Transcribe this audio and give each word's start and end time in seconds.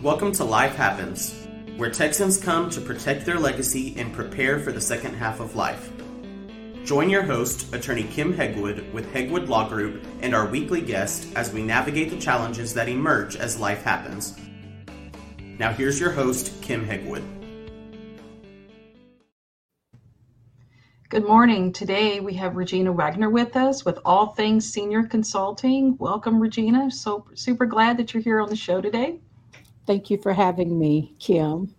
Welcome 0.00 0.30
to 0.34 0.44
Life 0.44 0.76
Happens, 0.76 1.34
where 1.76 1.90
Texans 1.90 2.38
come 2.38 2.70
to 2.70 2.80
protect 2.80 3.26
their 3.26 3.36
legacy 3.36 3.94
and 3.96 4.12
prepare 4.12 4.60
for 4.60 4.70
the 4.70 4.80
second 4.80 5.14
half 5.14 5.40
of 5.40 5.56
life. 5.56 5.90
Join 6.84 7.10
your 7.10 7.24
host, 7.24 7.74
attorney 7.74 8.04
Kim 8.04 8.32
Hegwood 8.32 8.92
with 8.92 9.12
Hegwood 9.12 9.48
Law 9.48 9.68
Group, 9.68 10.04
and 10.20 10.36
our 10.36 10.46
weekly 10.46 10.82
guest 10.82 11.26
as 11.34 11.52
we 11.52 11.64
navigate 11.64 12.10
the 12.10 12.16
challenges 12.16 12.72
that 12.74 12.88
emerge 12.88 13.34
as 13.34 13.58
life 13.58 13.82
happens. 13.82 14.38
Now, 15.58 15.72
here's 15.72 15.98
your 15.98 16.12
host, 16.12 16.62
Kim 16.62 16.86
Hegwood. 16.86 17.24
Good 21.08 21.26
morning. 21.26 21.72
Today 21.72 22.20
we 22.20 22.34
have 22.34 22.54
Regina 22.54 22.92
Wagner 22.92 23.30
with 23.30 23.56
us 23.56 23.84
with 23.84 23.98
All 24.04 24.28
Things 24.28 24.72
Senior 24.72 25.02
Consulting. 25.02 25.96
Welcome, 25.98 26.38
Regina. 26.38 26.88
So 26.88 27.26
super 27.34 27.66
glad 27.66 27.96
that 27.96 28.14
you're 28.14 28.22
here 28.22 28.40
on 28.40 28.48
the 28.48 28.54
show 28.54 28.80
today. 28.80 29.18
Thank 29.88 30.10
you 30.10 30.18
for 30.18 30.34
having 30.34 30.78
me, 30.78 31.14
Kim. 31.18 31.74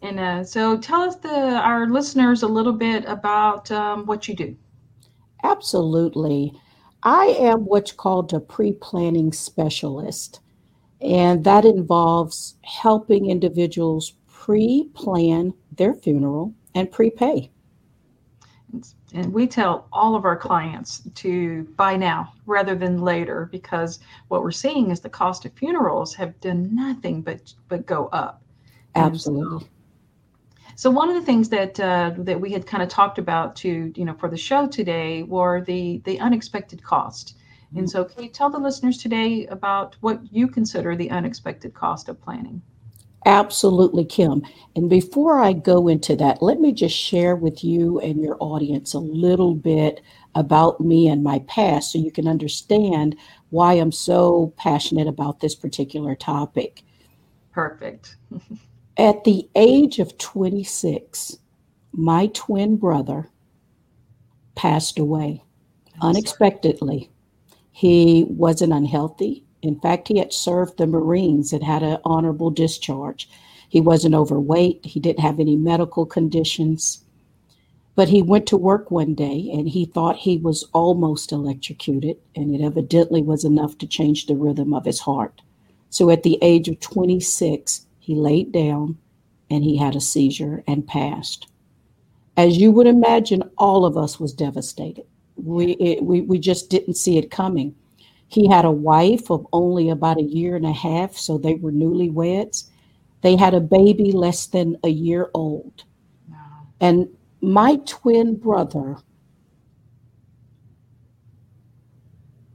And 0.00 0.18
uh, 0.18 0.42
so 0.42 0.78
tell 0.78 1.02
us, 1.02 1.16
the, 1.16 1.28
our 1.28 1.86
listeners, 1.86 2.42
a 2.42 2.48
little 2.48 2.72
bit 2.72 3.04
about 3.04 3.70
um, 3.70 4.06
what 4.06 4.26
you 4.26 4.34
do. 4.34 4.56
Absolutely. 5.44 6.54
I 7.02 7.36
am 7.38 7.66
what's 7.66 7.92
called 7.92 8.32
a 8.32 8.40
pre 8.40 8.72
planning 8.72 9.30
specialist, 9.30 10.40
and 11.02 11.44
that 11.44 11.66
involves 11.66 12.54
helping 12.62 13.28
individuals 13.28 14.14
pre 14.26 14.88
plan 14.94 15.52
their 15.70 15.92
funeral 15.92 16.54
and 16.74 16.90
prepay. 16.90 17.50
And 19.12 19.32
we 19.32 19.46
tell 19.46 19.88
all 19.92 20.14
of 20.14 20.24
our 20.24 20.36
clients 20.36 21.02
to 21.16 21.64
buy 21.76 21.96
now 21.96 22.32
rather 22.46 22.74
than 22.74 23.02
later 23.02 23.48
because 23.50 23.98
what 24.28 24.42
we're 24.42 24.50
seeing 24.52 24.90
is 24.90 25.00
the 25.00 25.08
cost 25.08 25.44
of 25.44 25.52
funerals 25.54 26.14
have 26.14 26.40
done 26.40 26.74
nothing 26.74 27.22
but 27.22 27.52
but 27.68 27.86
go 27.86 28.08
up. 28.12 28.42
Absolutely. 28.94 29.68
So, 30.76 30.90
one 30.90 31.08
of 31.08 31.14
the 31.14 31.22
things 31.22 31.48
that 31.50 31.78
uh, 31.78 32.12
that 32.18 32.40
we 32.40 32.52
had 32.52 32.66
kind 32.66 32.82
of 32.82 32.88
talked 32.88 33.18
about 33.18 33.56
to 33.56 33.92
you 33.94 34.04
know 34.04 34.14
for 34.14 34.28
the 34.28 34.36
show 34.36 34.66
today 34.66 35.22
were 35.24 35.62
the 35.62 36.00
the 36.04 36.18
unexpected 36.20 36.82
cost. 36.82 37.36
And 37.76 37.88
so, 37.88 38.04
can 38.04 38.24
you 38.24 38.30
tell 38.30 38.50
the 38.50 38.58
listeners 38.58 38.98
today 38.98 39.46
about 39.46 39.96
what 40.00 40.20
you 40.32 40.48
consider 40.48 40.96
the 40.96 41.10
unexpected 41.10 41.74
cost 41.74 42.08
of 42.08 42.20
planning? 42.20 42.62
Absolutely, 43.26 44.04
Kim. 44.04 44.42
And 44.74 44.88
before 44.88 45.40
I 45.40 45.52
go 45.52 45.88
into 45.88 46.16
that, 46.16 46.42
let 46.42 46.58
me 46.58 46.72
just 46.72 46.96
share 46.96 47.36
with 47.36 47.62
you 47.62 48.00
and 48.00 48.20
your 48.20 48.36
audience 48.40 48.94
a 48.94 48.98
little 48.98 49.54
bit 49.54 50.00
about 50.34 50.80
me 50.80 51.08
and 51.08 51.22
my 51.22 51.40
past 51.40 51.92
so 51.92 51.98
you 51.98 52.10
can 52.10 52.26
understand 52.26 53.16
why 53.50 53.74
I'm 53.74 53.92
so 53.92 54.54
passionate 54.56 55.08
about 55.08 55.40
this 55.40 55.54
particular 55.54 56.14
topic. 56.14 56.82
Perfect. 57.52 58.16
At 58.96 59.24
the 59.24 59.48
age 59.54 59.98
of 59.98 60.16
26, 60.18 61.38
my 61.92 62.28
twin 62.28 62.76
brother 62.76 63.28
passed 64.54 64.98
away 64.98 65.42
I'm 66.00 66.10
unexpectedly. 66.10 66.98
Sorry. 66.98 67.58
He 67.72 68.26
wasn't 68.28 68.72
unhealthy. 68.72 69.44
In 69.62 69.78
fact, 69.80 70.08
he 70.08 70.18
had 70.18 70.32
served 70.32 70.78
the 70.78 70.86
Marines 70.86 71.52
and 71.52 71.62
had 71.62 71.82
an 71.82 71.98
honorable 72.04 72.50
discharge. 72.50 73.28
He 73.68 73.80
wasn't 73.80 74.14
overweight, 74.14 74.84
he 74.84 75.00
didn't 75.00 75.20
have 75.20 75.38
any 75.38 75.56
medical 75.56 76.06
conditions. 76.06 77.04
But 77.94 78.08
he 78.08 78.22
went 78.22 78.46
to 78.46 78.56
work 78.56 78.90
one 78.90 79.14
day 79.14 79.50
and 79.52 79.68
he 79.68 79.84
thought 79.84 80.16
he 80.16 80.38
was 80.38 80.64
almost 80.72 81.32
electrocuted, 81.32 82.16
and 82.34 82.54
it 82.54 82.62
evidently 82.62 83.22
was 83.22 83.44
enough 83.44 83.76
to 83.78 83.86
change 83.86 84.26
the 84.26 84.36
rhythm 84.36 84.72
of 84.72 84.86
his 84.86 85.00
heart. 85.00 85.42
So 85.90 86.08
at 86.10 86.22
the 86.22 86.38
age 86.40 86.68
of 86.68 86.80
26, 86.80 87.86
he 87.98 88.14
laid 88.14 88.52
down 88.52 88.96
and 89.50 89.64
he 89.64 89.76
had 89.76 89.96
a 89.96 90.00
seizure 90.00 90.62
and 90.66 90.86
passed. 90.86 91.48
As 92.36 92.56
you 92.58 92.70
would 92.70 92.86
imagine, 92.86 93.42
all 93.58 93.84
of 93.84 93.96
us 93.96 94.18
was 94.18 94.32
devastated. 94.32 95.04
We, 95.36 95.72
it, 95.72 96.02
we, 96.02 96.22
we 96.22 96.38
just 96.38 96.70
didn't 96.70 96.94
see 96.94 97.18
it 97.18 97.30
coming. 97.30 97.74
He 98.30 98.46
had 98.46 98.64
a 98.64 98.70
wife 98.70 99.28
of 99.28 99.44
only 99.52 99.88
about 99.88 100.18
a 100.18 100.22
year 100.22 100.54
and 100.54 100.64
a 100.64 100.72
half, 100.72 101.16
so 101.16 101.36
they 101.36 101.54
were 101.54 101.72
newlyweds. 101.72 102.68
They 103.22 103.34
had 103.34 103.54
a 103.54 103.60
baby 103.60 104.12
less 104.12 104.46
than 104.46 104.76
a 104.84 104.88
year 104.88 105.30
old. 105.34 105.82
Wow. 106.30 106.68
And 106.80 107.08
my 107.40 107.80
twin 107.86 108.36
brother 108.36 108.98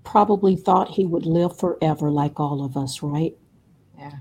probably 0.05 0.55
thought 0.55 0.91
he 0.91 1.05
would 1.05 1.25
live 1.25 1.59
forever 1.59 2.09
like 2.09 2.39
all 2.39 2.63
of 2.63 2.77
us, 2.77 3.03
right? 3.03 3.35
Yeah. 3.97 4.19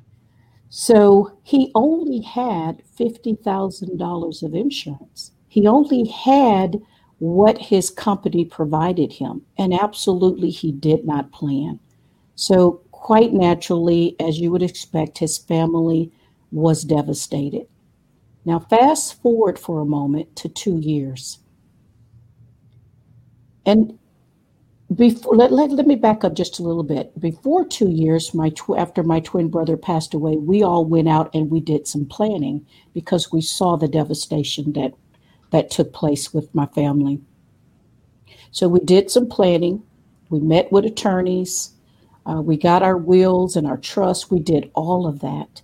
So 0.71 1.39
he 1.45 1.71
only 1.77 2.21
had 2.21 2.83
$50,000 2.99 4.43
of 4.43 4.55
insurance. 4.57 5.31
He 5.47 5.69
only 5.69 6.09
had 6.09 6.83
what 7.19 7.59
his 7.59 7.91
company 7.91 8.45
provided 8.45 9.13
him. 9.13 9.43
And 9.59 9.73
absolutely, 9.73 10.51
he 10.51 10.73
did 10.73 11.05
not 11.07 11.33
plan. 11.33 11.81
So, 12.37 12.81
quite 12.91 13.33
naturally, 13.33 14.17
as 14.19 14.39
you 14.39 14.51
would 14.51 14.63
expect, 14.63 15.19
his 15.19 15.39
family 15.39 16.11
was 16.51 16.85
devastated. 16.85 17.67
Now, 18.45 18.59
fast 18.59 19.23
forward 19.23 19.59
for 19.59 19.81
a 19.81 19.87
moment 19.87 20.35
to 20.37 20.49
two 20.49 20.79
years. 20.79 21.39
And 23.65 23.99
before 24.95 25.35
let, 25.35 25.53
let, 25.53 25.71
let 25.71 25.87
me 25.87 25.97
back 25.97 26.25
up 26.25 26.35
just 26.35 26.59
a 26.59 26.63
little 26.63 26.83
bit 26.83 27.19
before 27.19 27.65
two 27.67 27.89
years 27.89 28.35
my 28.35 28.51
tw- 28.51 28.77
after 28.77 29.03
my 29.03 29.19
twin 29.21 29.49
brother 29.49 29.77
passed 29.79 30.13
away 30.13 30.37
we 30.37 30.63
all 30.63 30.85
went 30.85 31.09
out 31.09 31.35
and 31.35 31.51
we 31.51 31.59
did 31.59 31.87
some 31.87 32.05
planning 32.05 32.65
because 32.93 33.33
we 33.33 33.41
saw 33.41 33.77
the 33.77 33.89
devastation 33.89 34.73
that 34.75 34.93
that 35.55 35.71
took 35.71 35.93
place 35.93 36.35
with 36.35 36.53
my 36.53 36.67
family. 36.67 37.21
So 38.51 38.67
we 38.67 38.81
did 38.81 39.09
some 39.09 39.29
planning. 39.29 39.85
We 40.29 40.41
met 40.41 40.73
with 40.73 40.85
attorneys. 40.85 41.71
Uh, 42.27 42.43
we 42.43 42.57
got 42.57 42.83
our 42.83 42.97
wills 42.97 43.55
and 43.55 43.65
our 43.65 43.77
trust. 43.77 44.33
We 44.33 44.41
did 44.41 44.73
all 44.75 45.07
of 45.07 45.21
that. 45.21 45.63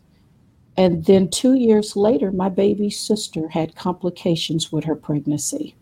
And 0.76 1.06
then 1.06 1.28
two 1.28 1.54
years 1.54 1.96
later, 1.96 2.30
my 2.30 2.48
baby 2.48 2.88
sister 2.88 3.48
had 3.48 3.74
complications 3.74 4.70
with 4.70 4.84
her 4.84 4.94
pregnancy. 4.94 5.74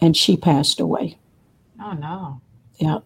And 0.00 0.16
she 0.16 0.36
passed 0.36 0.80
away. 0.80 1.16
Oh 1.80 1.92
no. 1.92 2.40
Yeah. 2.78 2.98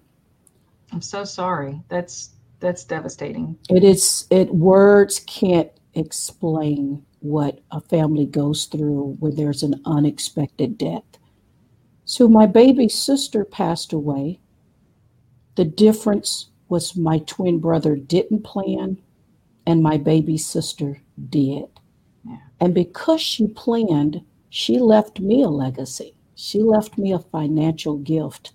I'm 0.92 1.02
so 1.02 1.24
sorry. 1.24 1.82
That's 1.90 2.30
that's 2.60 2.84
devastating. 2.84 3.58
It 3.68 3.84
is 3.84 4.26
it 4.30 4.54
words 4.54 5.20
can't 5.26 5.70
explain 5.92 7.04
what 7.20 7.60
a 7.70 7.80
family 7.80 8.26
goes 8.26 8.66
through 8.66 9.16
when 9.20 9.34
there's 9.34 9.62
an 9.62 9.80
unexpected 9.84 10.78
death. 10.78 11.04
So 12.04 12.28
my 12.28 12.46
baby 12.46 12.88
sister 12.88 13.44
passed 13.44 13.92
away. 13.92 14.40
The 15.56 15.64
difference 15.64 16.48
was 16.68 16.96
my 16.96 17.18
twin 17.20 17.58
brother 17.58 17.96
didn't 17.96 18.44
plan 18.44 18.98
and 19.66 19.82
my 19.82 19.96
baby 19.96 20.38
sister 20.38 21.00
did. 21.28 21.66
Yeah. 22.24 22.38
And 22.60 22.74
because 22.74 23.20
she 23.20 23.48
planned, 23.48 24.22
she 24.48 24.78
left 24.78 25.20
me 25.20 25.42
a 25.42 25.48
legacy. 25.48 26.14
She 26.34 26.62
left 26.62 26.96
me 26.96 27.12
a 27.12 27.18
financial 27.18 27.98
gift 27.98 28.52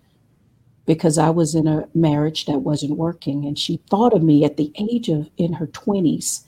because 0.85 1.17
I 1.17 1.29
was 1.29 1.53
in 1.53 1.67
a 1.67 1.87
marriage 1.93 2.45
that 2.45 2.59
wasn't 2.59 2.97
working. 2.97 3.45
And 3.45 3.59
she 3.59 3.81
thought 3.89 4.13
of 4.13 4.23
me 4.23 4.43
at 4.43 4.57
the 4.57 4.71
age 4.75 5.09
of 5.09 5.29
in 5.37 5.53
her 5.53 5.67
20s 5.67 6.45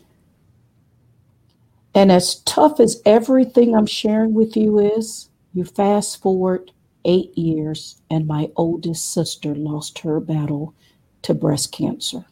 and 1.96 2.12
as 2.12 2.42
tough 2.42 2.82
as 2.82 3.02
everything 3.06 3.74
I'm 3.74 3.86
sharing 3.86 4.34
with 4.34 4.58
you 4.58 4.80
is, 4.80 5.30
you 5.54 5.64
fast 5.64 6.22
forward 6.22 6.72
eight 7.06 7.36
years, 7.38 8.02
and 8.12 8.28
my 8.28 8.52
oldest 8.58 9.14
sister 9.14 9.56
lost 9.56 10.00
her 10.00 10.20
battle 10.20 10.74
to 11.22 11.34
breast 11.34 11.72
cancer. 11.72 12.26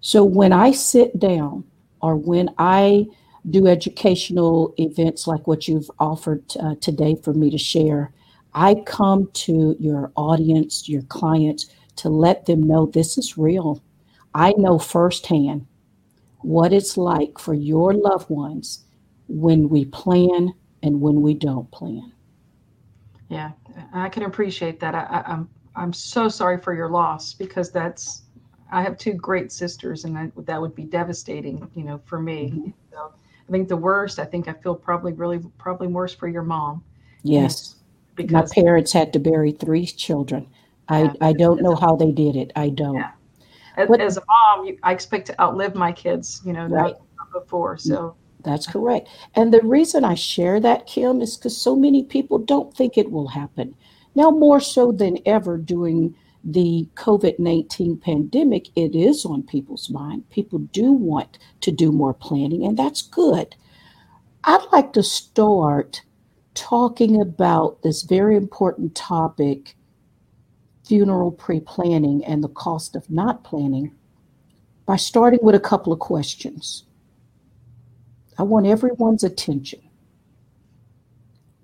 So 0.00 0.24
when 0.24 0.52
I 0.52 0.72
sit 0.72 1.18
down 1.18 1.64
or 2.02 2.16
when 2.16 2.50
I 2.58 3.06
do 3.48 3.68
educational 3.68 4.74
events 4.78 5.26
like 5.26 5.46
what 5.46 5.68
you've 5.68 5.90
offered 6.00 6.42
uh, 6.60 6.74
today 6.80 7.14
for 7.22 7.32
me 7.32 7.50
to 7.50 7.58
share, 7.58 8.12
I 8.52 8.74
come 8.86 9.30
to 9.34 9.76
your 9.78 10.10
audience, 10.16 10.88
your 10.88 11.02
clients, 11.02 11.66
to 11.96 12.08
let 12.08 12.46
them 12.46 12.62
know 12.62 12.86
this 12.86 13.16
is 13.16 13.38
real. 13.38 13.80
I 14.34 14.54
know 14.56 14.78
firsthand 14.78 15.66
what 16.44 16.72
it's 16.72 16.96
like 16.96 17.38
for 17.38 17.54
your 17.54 17.94
loved 17.94 18.28
ones 18.28 18.84
when 19.28 19.68
we 19.68 19.86
plan 19.86 20.52
and 20.82 21.00
when 21.00 21.22
we 21.22 21.32
don't 21.32 21.70
plan. 21.70 22.12
Yeah, 23.30 23.52
I 23.94 24.10
can 24.10 24.24
appreciate 24.24 24.78
that. 24.80 24.94
I, 24.94 25.06
am 25.10 25.24
I'm, 25.26 25.48
I'm 25.74 25.92
so 25.92 26.28
sorry 26.28 26.58
for 26.60 26.74
your 26.74 26.90
loss 26.90 27.32
because 27.32 27.72
that's 27.72 28.24
I 28.70 28.82
have 28.82 28.98
two 28.98 29.14
great 29.14 29.52
sisters, 29.52 30.04
and 30.04 30.14
that, 30.16 30.46
that 30.46 30.60
would 30.60 30.74
be 30.74 30.84
devastating, 30.84 31.70
you 31.74 31.84
know, 31.84 32.00
for 32.04 32.20
me. 32.20 32.52
Mm-hmm. 32.54 32.70
So 32.92 33.12
I 33.48 33.52
think 33.52 33.68
the 33.68 33.76
worst. 33.76 34.18
I 34.18 34.24
think 34.24 34.46
I 34.46 34.52
feel 34.52 34.74
probably 34.74 35.12
really 35.12 35.40
probably 35.58 35.86
worse 35.86 36.14
for 36.14 36.28
your 36.28 36.42
mom. 36.42 36.84
Yes, 37.22 37.76
because 38.16 38.54
my 38.54 38.62
parents 38.62 38.92
had 38.92 39.12
to 39.14 39.18
bury 39.18 39.52
three 39.52 39.86
children. 39.86 40.46
I 40.88 41.04
yeah, 41.04 41.12
I 41.22 41.32
don't 41.32 41.62
know 41.62 41.74
how 41.74 41.96
they 41.96 42.12
did 42.12 42.36
it. 42.36 42.52
I 42.54 42.68
don't. 42.68 42.96
Yeah. 42.96 43.10
As, 43.76 43.88
as 44.00 44.16
a 44.16 44.22
mom, 44.26 44.66
you, 44.66 44.78
I 44.82 44.92
expect 44.92 45.26
to 45.26 45.40
outlive 45.40 45.74
my 45.74 45.92
kids, 45.92 46.40
you 46.44 46.52
know, 46.52 46.66
Right. 46.66 46.94
before. 47.32 47.76
So 47.76 48.14
That's 48.44 48.66
correct. 48.66 49.08
And 49.34 49.52
the 49.52 49.62
reason 49.62 50.04
I 50.04 50.14
share 50.14 50.60
that, 50.60 50.86
Kim, 50.86 51.20
is 51.22 51.36
because 51.36 51.56
so 51.56 51.74
many 51.74 52.02
people 52.02 52.38
don't 52.38 52.74
think 52.76 52.98
it 52.98 53.10
will 53.10 53.28
happen. 53.28 53.74
Now, 54.14 54.30
more 54.30 54.60
so 54.60 54.92
than 54.92 55.18
ever 55.26 55.56
during 55.56 56.14
the 56.44 56.86
COVID 56.94 57.38
19 57.38 57.96
pandemic, 57.96 58.68
it 58.76 58.94
is 58.94 59.24
on 59.24 59.42
people's 59.42 59.88
mind. 59.88 60.28
People 60.30 60.58
do 60.58 60.92
want 60.92 61.38
to 61.62 61.72
do 61.72 61.90
more 61.90 62.12
planning, 62.12 62.64
and 62.66 62.76
that's 62.76 63.00
good. 63.00 63.56
I'd 64.44 64.66
like 64.72 64.92
to 64.92 65.02
start 65.02 66.02
talking 66.52 67.20
about 67.20 67.82
this 67.82 68.02
very 68.02 68.36
important 68.36 68.94
topic 68.94 69.74
funeral 70.84 71.32
pre 71.32 71.60
planning 71.60 72.24
and 72.24 72.44
the 72.44 72.48
cost 72.48 72.94
of 72.94 73.10
not 73.10 73.42
planning 73.42 73.92
by 74.86 74.96
starting 74.96 75.40
with 75.42 75.54
a 75.54 75.60
couple 75.60 75.92
of 75.92 75.98
questions. 75.98 76.84
I 78.38 78.42
want 78.42 78.66
everyone's 78.66 79.24
attention. 79.24 79.80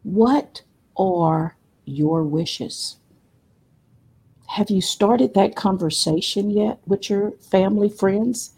What 0.02 0.62
are 0.96 1.56
your 1.84 2.24
wishes? 2.24 2.96
Have 4.48 4.70
you 4.70 4.80
started 4.80 5.34
that 5.34 5.54
conversation 5.54 6.50
yet 6.50 6.80
with 6.86 7.10
your 7.10 7.32
family, 7.32 7.88
friends? 7.88 8.52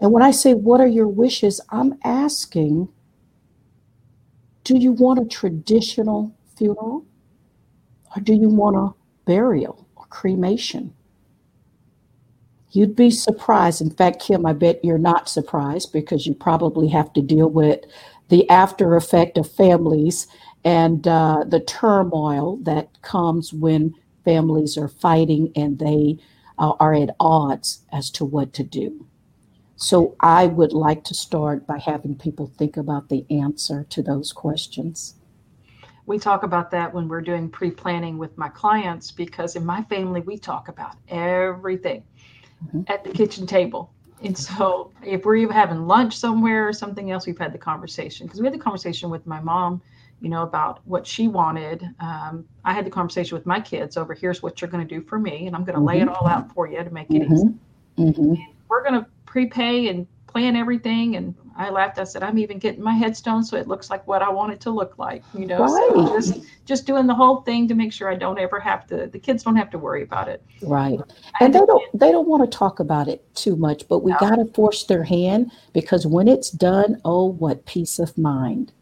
And 0.00 0.12
when 0.12 0.22
I 0.22 0.30
say, 0.30 0.54
What 0.54 0.80
are 0.80 0.86
your 0.86 1.08
wishes? 1.08 1.60
I'm 1.70 1.98
asking, 2.04 2.88
Do 4.64 4.76
you 4.76 4.92
want 4.92 5.20
a 5.20 5.24
traditional 5.24 6.34
funeral? 6.56 7.06
Or 8.14 8.22
do 8.22 8.34
you 8.34 8.48
want 8.48 8.76
a 8.76 8.94
burial 9.24 9.85
cremation? 10.10 10.94
You'd 12.72 12.96
be 12.96 13.10
surprised. 13.10 13.80
In 13.80 13.90
fact, 13.90 14.20
Kim, 14.20 14.44
I 14.44 14.52
bet 14.52 14.84
you're 14.84 14.98
not 14.98 15.28
surprised 15.28 15.92
because 15.92 16.26
you 16.26 16.34
probably 16.34 16.88
have 16.88 17.12
to 17.14 17.22
deal 17.22 17.48
with 17.48 17.80
the 18.28 18.48
after 18.50 18.96
effect 18.96 19.38
of 19.38 19.50
families 19.50 20.26
and 20.64 21.06
uh, 21.06 21.44
the 21.46 21.60
turmoil 21.60 22.56
that 22.62 23.00
comes 23.02 23.52
when 23.52 23.94
families 24.24 24.76
are 24.76 24.88
fighting 24.88 25.52
and 25.54 25.78
they 25.78 26.18
uh, 26.58 26.72
are 26.80 26.92
at 26.92 27.14
odds 27.20 27.82
as 27.92 28.10
to 28.10 28.24
what 28.24 28.52
to 28.54 28.64
do. 28.64 29.06
So 29.76 30.16
I 30.20 30.46
would 30.46 30.72
like 30.72 31.04
to 31.04 31.14
start 31.14 31.66
by 31.66 31.78
having 31.78 32.16
people 32.16 32.46
think 32.46 32.76
about 32.76 33.08
the 33.08 33.24
answer 33.30 33.86
to 33.90 34.02
those 34.02 34.32
questions. 34.32 35.14
We 36.06 36.18
talk 36.18 36.44
about 36.44 36.70
that 36.70 36.92
when 36.92 37.08
we're 37.08 37.20
doing 37.20 37.48
pre-planning 37.50 38.16
with 38.16 38.36
my 38.38 38.48
clients 38.48 39.10
because 39.10 39.56
in 39.56 39.66
my 39.66 39.82
family 39.84 40.20
we 40.20 40.38
talk 40.38 40.68
about 40.68 40.96
everything 41.08 42.02
Mhm. 42.72 42.88
at 42.88 43.04
the 43.04 43.10
kitchen 43.10 43.46
table 43.46 43.92
and 44.22 44.36
so 44.36 44.90
if 45.04 45.26
we're 45.26 45.36
even 45.36 45.54
having 45.54 45.86
lunch 45.86 46.16
somewhere 46.16 46.66
or 46.66 46.72
something 46.72 47.10
else 47.10 47.26
we've 47.26 47.38
had 47.38 47.52
the 47.52 47.58
conversation 47.58 48.26
because 48.26 48.40
we 48.40 48.46
had 48.46 48.54
the 48.54 48.58
conversation 48.58 49.10
with 49.10 49.26
my 49.26 49.40
mom 49.40 49.82
you 50.20 50.30
know 50.30 50.42
about 50.42 50.80
what 50.86 51.06
she 51.06 51.28
wanted 51.28 51.86
um, 52.00 52.44
i 52.64 52.72
had 52.72 52.86
the 52.86 52.90
conversation 52.90 53.36
with 53.36 53.44
my 53.44 53.60
kids 53.60 53.96
over 53.98 54.14
here's 54.14 54.42
what 54.42 54.60
you're 54.60 54.70
going 54.70 54.86
to 54.86 54.94
do 54.94 55.02
for 55.02 55.18
me 55.18 55.46
and 55.46 55.54
i'm 55.54 55.64
going 55.64 55.76
to 55.78 55.84
lay 55.84 56.00
it 56.00 56.08
all 56.08 56.26
out 56.26 56.50
for 56.54 56.66
you 56.66 56.82
to 56.82 56.90
make 56.90 57.10
it 57.10 57.30
easy 57.30 57.48
Mhm. 57.98 58.14
Mhm. 58.14 58.46
we're 58.68 58.82
going 58.82 58.94
to 58.98 59.06
prepay 59.26 59.88
and 59.88 60.06
plan 60.26 60.56
everything 60.56 61.16
and 61.16 61.34
i 61.56 61.70
laughed 61.70 61.98
i 61.98 62.04
said 62.04 62.22
i'm 62.22 62.38
even 62.38 62.58
getting 62.58 62.82
my 62.82 62.92
headstone 62.94 63.42
so 63.42 63.56
it 63.56 63.66
looks 63.66 63.90
like 63.90 64.06
what 64.06 64.22
i 64.22 64.28
want 64.28 64.52
it 64.52 64.60
to 64.60 64.70
look 64.70 64.98
like 64.98 65.22
you 65.34 65.46
know 65.46 65.66
so 65.66 66.12
just 66.12 66.40
just 66.64 66.86
doing 66.86 67.06
the 67.06 67.14
whole 67.14 67.42
thing 67.42 67.66
to 67.68 67.74
make 67.74 67.92
sure 67.92 68.08
i 68.10 68.14
don't 68.14 68.38
ever 68.38 68.60
have 68.60 68.86
to 68.86 69.06
the 69.08 69.18
kids 69.18 69.42
don't 69.42 69.56
have 69.56 69.70
to 69.70 69.78
worry 69.78 70.02
about 70.02 70.28
it 70.28 70.42
Right. 70.62 70.98
And 71.40 71.54
they 71.54 71.58
don't 71.60 71.82
they 72.00 72.10
don't 72.10 72.26
want 72.26 72.50
to 72.50 72.58
talk 72.58 72.80
about 72.80 73.08
it 73.08 73.22
too 73.34 73.56
much, 73.56 73.86
but 73.88 73.98
we 73.98 74.12
No. 74.12 74.16
got 74.18 74.36
to 74.36 74.46
force 74.46 74.84
their 74.84 75.04
hand 75.04 75.52
because 75.74 76.06
when 76.06 76.28
it's 76.28 76.50
done, 76.50 76.98
oh, 77.04 77.26
what 77.26 77.66
peace 77.66 77.98
of 77.98 78.16
mind. 78.16 78.72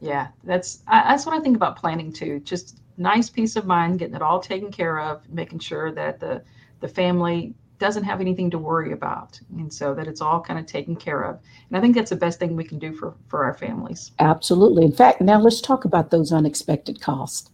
yeah 0.00 0.28
that's 0.44 0.82
I, 0.86 1.02
that's 1.08 1.26
what 1.26 1.34
i 1.34 1.40
think 1.40 1.56
about 1.56 1.76
planning 1.76 2.12
too 2.12 2.40
just 2.40 2.78
nice 2.96 3.28
peace 3.30 3.56
of 3.56 3.66
mind 3.66 3.98
getting 3.98 4.14
it 4.14 4.22
all 4.22 4.38
taken 4.40 4.70
care 4.70 5.00
of 5.00 5.28
making 5.28 5.58
sure 5.58 5.90
that 5.92 6.20
the 6.20 6.42
the 6.80 6.88
family 6.88 7.54
doesn't 7.78 8.04
have 8.04 8.20
anything 8.20 8.50
to 8.50 8.58
worry 8.58 8.92
about 8.92 9.38
and 9.58 9.72
so 9.72 9.94
that 9.94 10.06
it's 10.06 10.20
all 10.20 10.40
kind 10.40 10.58
of 10.58 10.66
taken 10.66 10.94
care 10.94 11.22
of 11.22 11.40
and 11.68 11.76
i 11.76 11.80
think 11.80 11.94
that's 11.94 12.10
the 12.10 12.16
best 12.16 12.38
thing 12.38 12.54
we 12.54 12.64
can 12.64 12.78
do 12.78 12.94
for 12.94 13.14
for 13.28 13.44
our 13.44 13.54
families 13.54 14.12
Absolutely. 14.18 14.84
In 14.84 14.92
fact, 14.92 15.20
now 15.20 15.38
let's 15.40 15.60
talk 15.60 15.84
about 15.84 16.10
those 16.10 16.32
unexpected 16.32 17.00
costs. 17.00 17.50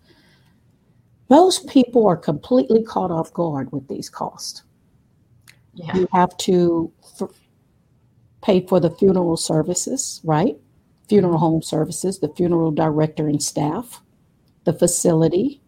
Most 1.28 1.69
people 1.69 2.06
are 2.06 2.17
completely 2.17 2.82
caught 2.82 3.11
off 3.11 3.32
guard 3.32 3.70
with 3.72 3.87
these 3.88 4.08
costs. 4.08 4.62
yeah 5.75 5.96
You 5.96 6.08
have 6.12 6.37
to 6.38 6.93
f- 7.20 7.31
pay 8.43 8.67
for 8.67 8.81
the 8.81 8.90
funeral 8.90 9.37
services, 9.37 10.20
right? 10.25 10.56
Funeral 11.08 11.34
mm-hmm. 11.34 11.40
home 11.40 11.62
services, 11.62 12.19
the 12.19 12.32
funeral 12.37 12.70
director 12.70 13.28
and 13.28 13.43
staff, 13.43 14.02
the 14.64 14.72
facility, 14.72 15.61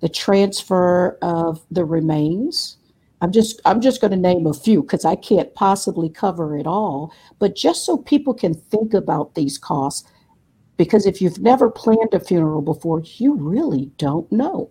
the 0.00 0.08
transfer 0.08 1.18
of 1.22 1.64
the 1.70 1.84
remains. 1.84 2.76
I'm 3.20 3.32
just 3.32 3.60
I'm 3.64 3.80
just 3.80 4.00
going 4.00 4.12
to 4.12 4.16
name 4.16 4.46
a 4.46 4.54
few 4.54 4.82
because 4.82 5.04
I 5.04 5.16
can't 5.16 5.54
possibly 5.54 6.08
cover 6.08 6.56
it 6.56 6.66
all. 6.66 7.12
But 7.38 7.54
just 7.54 7.84
so 7.84 7.98
people 7.98 8.34
can 8.34 8.54
think 8.54 8.94
about 8.94 9.34
these 9.34 9.58
costs, 9.58 10.08
because 10.76 11.06
if 11.06 11.20
you've 11.20 11.40
never 11.40 11.70
planned 11.70 12.14
a 12.14 12.20
funeral 12.20 12.62
before, 12.62 13.02
you 13.16 13.34
really 13.34 13.90
don't 13.98 14.30
know. 14.32 14.70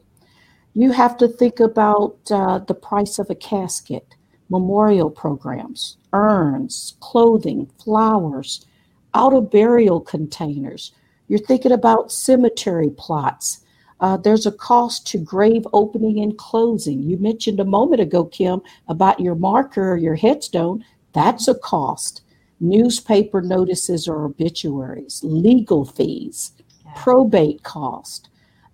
You 0.73 0.91
have 0.91 1.17
to 1.17 1.27
think 1.27 1.59
about 1.59 2.17
uh, 2.31 2.59
the 2.59 2.73
price 2.73 3.19
of 3.19 3.29
a 3.29 3.35
casket, 3.35 4.15
memorial 4.49 5.09
programs, 5.09 5.97
urns, 6.13 6.95
clothing, 6.99 7.69
flowers, 7.83 8.65
out 9.13 9.33
of 9.33 9.51
burial 9.51 9.99
containers. 9.99 10.93
You're 11.27 11.39
thinking 11.39 11.71
about 11.71 12.11
cemetery 12.11 12.89
plots. 12.89 13.59
Uh, 13.99 14.17
there's 14.17 14.45
a 14.45 14.51
cost 14.51 15.05
to 15.07 15.17
grave 15.17 15.67
opening 15.73 16.19
and 16.19 16.37
closing. 16.37 17.03
You 17.03 17.17
mentioned 17.17 17.59
a 17.59 17.65
moment 17.65 18.01
ago, 18.01 18.25
Kim, 18.25 18.61
about 18.87 19.19
your 19.19 19.35
marker 19.35 19.91
or 19.93 19.97
your 19.97 20.15
headstone. 20.15 20.85
That's 21.13 21.47
a 21.47 21.55
cost. 21.55 22.21
Newspaper 22.61 23.41
notices 23.41 24.07
or 24.07 24.25
obituaries, 24.25 25.21
legal 25.23 25.85
fees, 25.85 26.51
Yeah. 26.85 26.93
probate 26.95 27.63
cost, 27.63 28.29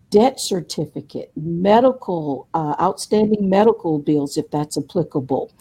death 0.09 0.39
certificate, 0.39 1.31
medical, 1.35 2.47
uh, 2.53 2.75
outstanding 2.79 3.49
medical 3.49 3.99
bills, 3.99 4.37
if 4.37 4.49
that's 4.51 4.77
applicable. 4.77 5.51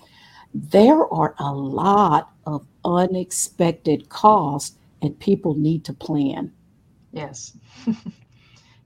There 0.55 1.13
are 1.13 1.35
a 1.39 1.53
lot 1.53 2.31
of 2.47 2.67
unexpected 2.85 4.09
costs, 4.09 4.77
and 5.03 5.19
people 5.19 5.55
need 5.55 5.85
to 5.85 5.93
plan. 5.93 6.53
Yes. 7.13 7.57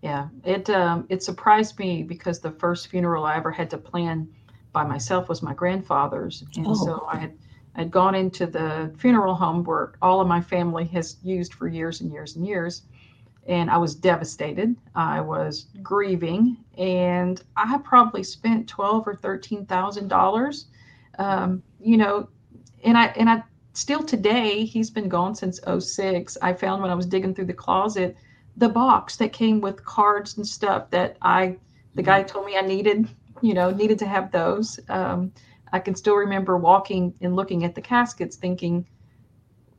yeah. 0.03 0.29
It 0.45 0.71
um 0.71 1.07
it 1.09 1.23
surprised 1.23 1.79
me 1.79 2.03
because 2.03 2.41
the 2.41 2.51
first 2.53 2.89
funeral 2.89 3.25
I 3.25 3.37
ever 3.37 3.51
had 3.51 3.71
to 3.71 3.79
plan 3.79 4.29
by 4.73 4.85
myself 4.85 5.29
was 5.29 5.43
my 5.43 5.55
grandfather's. 5.55 6.45
And 6.57 6.67
Oh. 6.67 6.75
so 6.75 7.07
I 7.11 7.17
had 7.19 7.33
I'd 7.77 7.91
gone 7.91 8.15
into 8.15 8.47
the 8.47 8.93
funeral 8.99 9.35
home 9.35 9.65
where 9.65 9.93
all 10.03 10.21
of 10.21 10.29
my 10.29 10.41
family 10.41 10.85
has 10.87 11.17
used 11.23 11.55
for 11.55 11.69
years 11.69 12.01
and 12.01 12.11
years 12.13 12.37
and 12.37 12.47
years. 12.47 12.83
And 13.47 13.71
I 13.71 13.79
was 13.79 13.95
devastated. 13.95 14.77
I 14.95 15.21
was 15.23 15.69
grieving, 15.83 16.59
and 16.77 17.43
I 17.57 17.79
probably 17.79 18.23
spent 18.23 18.69
twelve 18.69 19.09
or 19.09 19.15
thirteen 19.15 19.65
thousand 19.67 20.09
dollars. 20.09 20.67
Um, 21.19 21.63
you 21.81 21.97
know, 21.97 22.29
and 22.85 22.99
I 22.99 23.07
and 23.17 23.31
I 23.31 23.43
still 23.73 24.03
today 24.03 24.65
he's 24.65 24.91
been 24.91 25.09
gone 25.09 25.35
since 25.37 25.61
06 25.79 26.37
i 26.43 26.53
found 26.53 26.83
when 26.83 26.91
i 26.91 26.95
was 26.95 27.07
digging 27.07 27.33
through 27.33 27.45
the 27.45 27.53
closet 27.53 28.17
the 28.59 28.69
box 28.69 29.17
that 29.17 29.33
came 29.33 29.61
with 29.61 29.85
cards 29.85 30.37
and 30.39 30.47
stuff 30.47 30.91
that 30.91 31.17
i 31.23 31.57
the 31.97 32.03
guy 32.03 32.23
told 32.23 32.47
me 32.47 32.57
i 32.57 32.63
needed 32.63 33.09
you 33.43 33.55
know 33.55 33.71
needed 33.71 33.99
to 34.01 34.07
have 34.07 34.31
those. 34.33 34.81
Um, 34.89 35.33
i 35.73 35.81
can 35.81 35.95
still 35.97 36.17
remember 36.17 36.57
walking 36.59 37.15
and 37.23 37.37
looking 37.37 37.65
at 37.65 37.75
the 37.75 37.83
caskets 37.83 38.37
thinking 38.37 38.87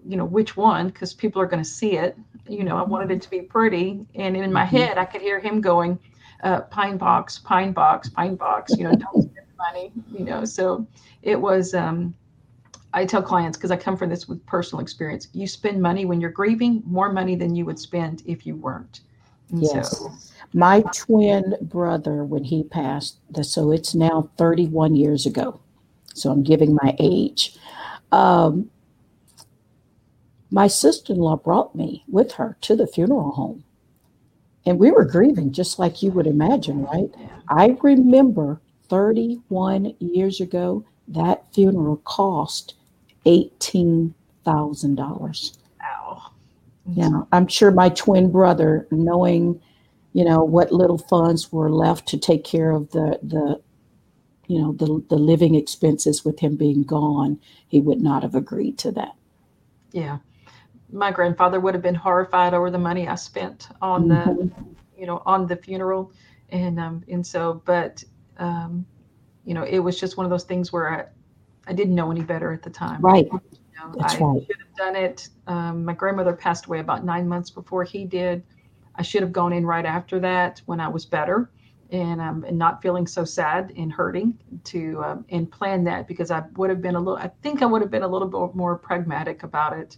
you 0.06 0.18
know 0.18 0.26
which 0.26 0.58
one 0.58 0.88
because 0.88 1.14
people 1.14 1.42
are 1.42 1.48
going 1.48 1.64
to 1.64 1.70
see 1.70 1.98
it. 1.98 2.18
You 2.48 2.64
know 2.64 2.78
i 2.78 2.84
wanted 2.84 3.12
it 3.12 3.22
to 3.24 3.30
be 3.30 3.42
pretty. 3.42 4.06
And 4.16 4.38
in 4.38 4.54
my 4.54 4.66
Mhm. 4.66 4.70
head 4.78 4.98
i 4.98 5.06
could 5.06 5.22
hear 5.22 5.40
him 5.40 5.62
going 5.62 6.00
uh, 6.44 6.62
pine 6.62 6.98
box 6.98 7.40
pine 7.40 7.74
box 7.74 8.10
pine 8.10 8.36
box 8.36 8.78
you 8.78 8.86
know 8.86 8.96
don't 8.96 9.22
spend 9.22 9.48
money 9.58 9.94
you 10.12 10.26
know. 10.26 10.46
So 10.46 10.88
it 11.22 11.40
was 11.40 11.74
um, 11.74 12.16
I 12.94 13.06
tell 13.06 13.22
clients 13.22 13.58
because 13.58 13.72
I 13.72 13.78
come 13.78 13.98
from 13.98 14.10
this 14.10 14.28
with 14.28 14.44
personal 14.46 14.82
experience. 14.82 15.28
You 15.34 15.48
spend 15.48 15.82
money 15.82 16.06
when 16.06 16.20
you're 16.20 16.32
grieving, 16.32 16.82
more 16.86 17.12
money 17.12 17.36
than 17.36 17.56
you 17.56 17.66
would 17.66 17.80
spend 17.80 18.24
if 18.26 18.46
you 18.46 18.56
weren't. 18.56 19.02
And 19.52 19.62
Yes. 19.62 19.98
So, 19.98 20.12
My 20.54 20.84
twin 20.96 21.56
brother, 21.62 22.24
when 22.24 22.44
he 22.44 22.64
passed, 22.64 23.18
so 23.44 23.72
it's 23.72 23.94
now 23.94 24.30
31 24.38 24.96
years 24.96 25.26
ago. 25.26 25.60
So 26.16 26.32
I'm 26.32 26.44
giving 26.44 26.74
my 26.82 26.96
age. 27.00 27.58
Um, 28.12 28.72
my 30.50 30.68
sister 30.68 31.14
in 31.14 31.20
law 31.20 31.36
brought 31.36 31.76
me 31.76 32.04
with 32.08 32.34
her 32.34 32.58
to 32.62 32.76
the 32.76 32.88
funeral 32.88 33.32
home. 33.32 33.64
And 34.66 34.80
we 34.80 34.92
were 34.92 35.06
grieving 35.06 35.52
just 35.52 35.78
like 35.78 36.02
you 36.02 36.12
would 36.12 36.28
imagine, 36.28 36.84
right? 36.84 37.10
I 37.50 37.78
remember 37.82 38.60
31 38.90 39.94
years 40.00 40.42
ago 40.42 40.84
that 41.08 41.54
funeral 41.54 41.98
cost 41.98 42.74
$18,000. 43.26 45.58
Wow. 45.82 46.32
Yeah, 46.92 47.22
I'm 47.32 47.48
sure 47.48 47.72
my 47.72 47.90
twin 47.90 48.32
brother, 48.32 48.88
knowing, 48.92 49.62
you 50.14 50.26
know, 50.26 50.44
what 50.44 50.72
little 50.72 50.98
funds 50.98 51.52
were 51.52 51.72
left 51.72 52.08
to 52.10 52.18
take 52.18 52.44
care 52.44 52.72
of 52.72 52.90
the 52.92 53.20
the 53.22 53.62
you 54.48 54.60
know 54.60 54.72
the 54.74 55.04
the 55.10 55.16
living 55.16 55.54
expenses 55.54 56.26
with 56.26 56.40
him 56.40 56.56
being 56.56 56.82
gone, 56.84 57.40
he 57.68 57.80
would 57.80 58.02
not 58.02 58.24
have 58.24 58.34
agreed 58.34 58.80
to 58.80 58.92
that. 58.94 59.14
Yeah. 59.92 60.18
My 60.92 61.12
grandfather 61.12 61.60
would 61.60 61.76
have 61.76 61.84
been 61.84 61.94
horrified 61.94 62.56
over 62.56 62.72
the 62.72 62.80
money 62.80 63.08
I 63.08 63.14
spent 63.14 63.68
on 63.80 64.08
the, 64.08 64.16
Mhm. 64.16 64.52
you 64.98 65.06
know, 65.06 65.22
on 65.28 65.46
the 65.46 65.56
funeral. 65.56 66.12
And 66.50 66.80
um 66.80 67.04
and 67.08 67.24
so 67.26 67.62
but 67.66 68.04
um 68.38 68.88
you 69.46 69.54
know, 69.54 69.64
it 69.64 69.80
was 69.80 70.00
just 70.00 70.18
one 70.18 70.26
of 70.26 70.32
those 70.32 70.46
things 70.46 70.74
where 70.74 70.90
I 70.90 71.06
I 71.70 71.74
didn't 71.74 71.94
know 71.96 72.12
any 72.12 72.22
better 72.22 72.52
at 72.52 72.64
the 72.64 72.70
time. 72.70 73.00
Right. 73.00 73.28
You 73.32 73.42
know, 73.78 73.94
That's 73.98 74.16
I 74.16 74.18
right. 74.18 74.42
should 74.46 74.58
have 74.58 74.76
done 74.76 74.96
it. 74.96 75.30
Um, 75.46 75.86
my 75.86 75.94
grandmother 75.94 76.34
passed 76.34 76.66
away 76.66 76.80
about 76.80 77.06
nine 77.06 77.28
months 77.28 77.52
before 77.52 77.84
he 77.84 78.06
did. 78.06 78.44
I 78.96 79.04
should 79.04 79.22
have 79.22 79.32
gone 79.32 79.54
in 79.54 79.66
right 79.66 79.86
after 79.86 80.20
that 80.20 80.62
when 80.66 80.80
I 80.80 80.88
was 80.88 81.06
better 81.06 81.52
and 81.92 82.20
um, 82.20 82.44
and 82.44 82.58
not 82.58 82.82
feeling 82.82 83.08
so 83.08 83.24
sad 83.24 83.72
and 83.78 83.94
hurting 83.94 84.38
to 84.66 85.02
um, 85.04 85.26
and 85.30 85.50
plan 85.50 85.84
that 85.86 86.08
because 86.08 86.32
I 86.32 86.44
would 86.56 86.70
have 86.72 86.82
been 86.82 86.96
a 86.96 87.00
little. 87.00 87.18
I 87.18 87.32
think 87.44 87.62
I 87.62 87.66
would 87.66 87.82
have 87.82 87.92
been 87.92 88.04
a 88.04 88.08
little 88.08 88.28
bit 88.28 88.56
more 88.56 88.78
pragmatic 88.78 89.44
about 89.44 89.78
it. 89.78 89.98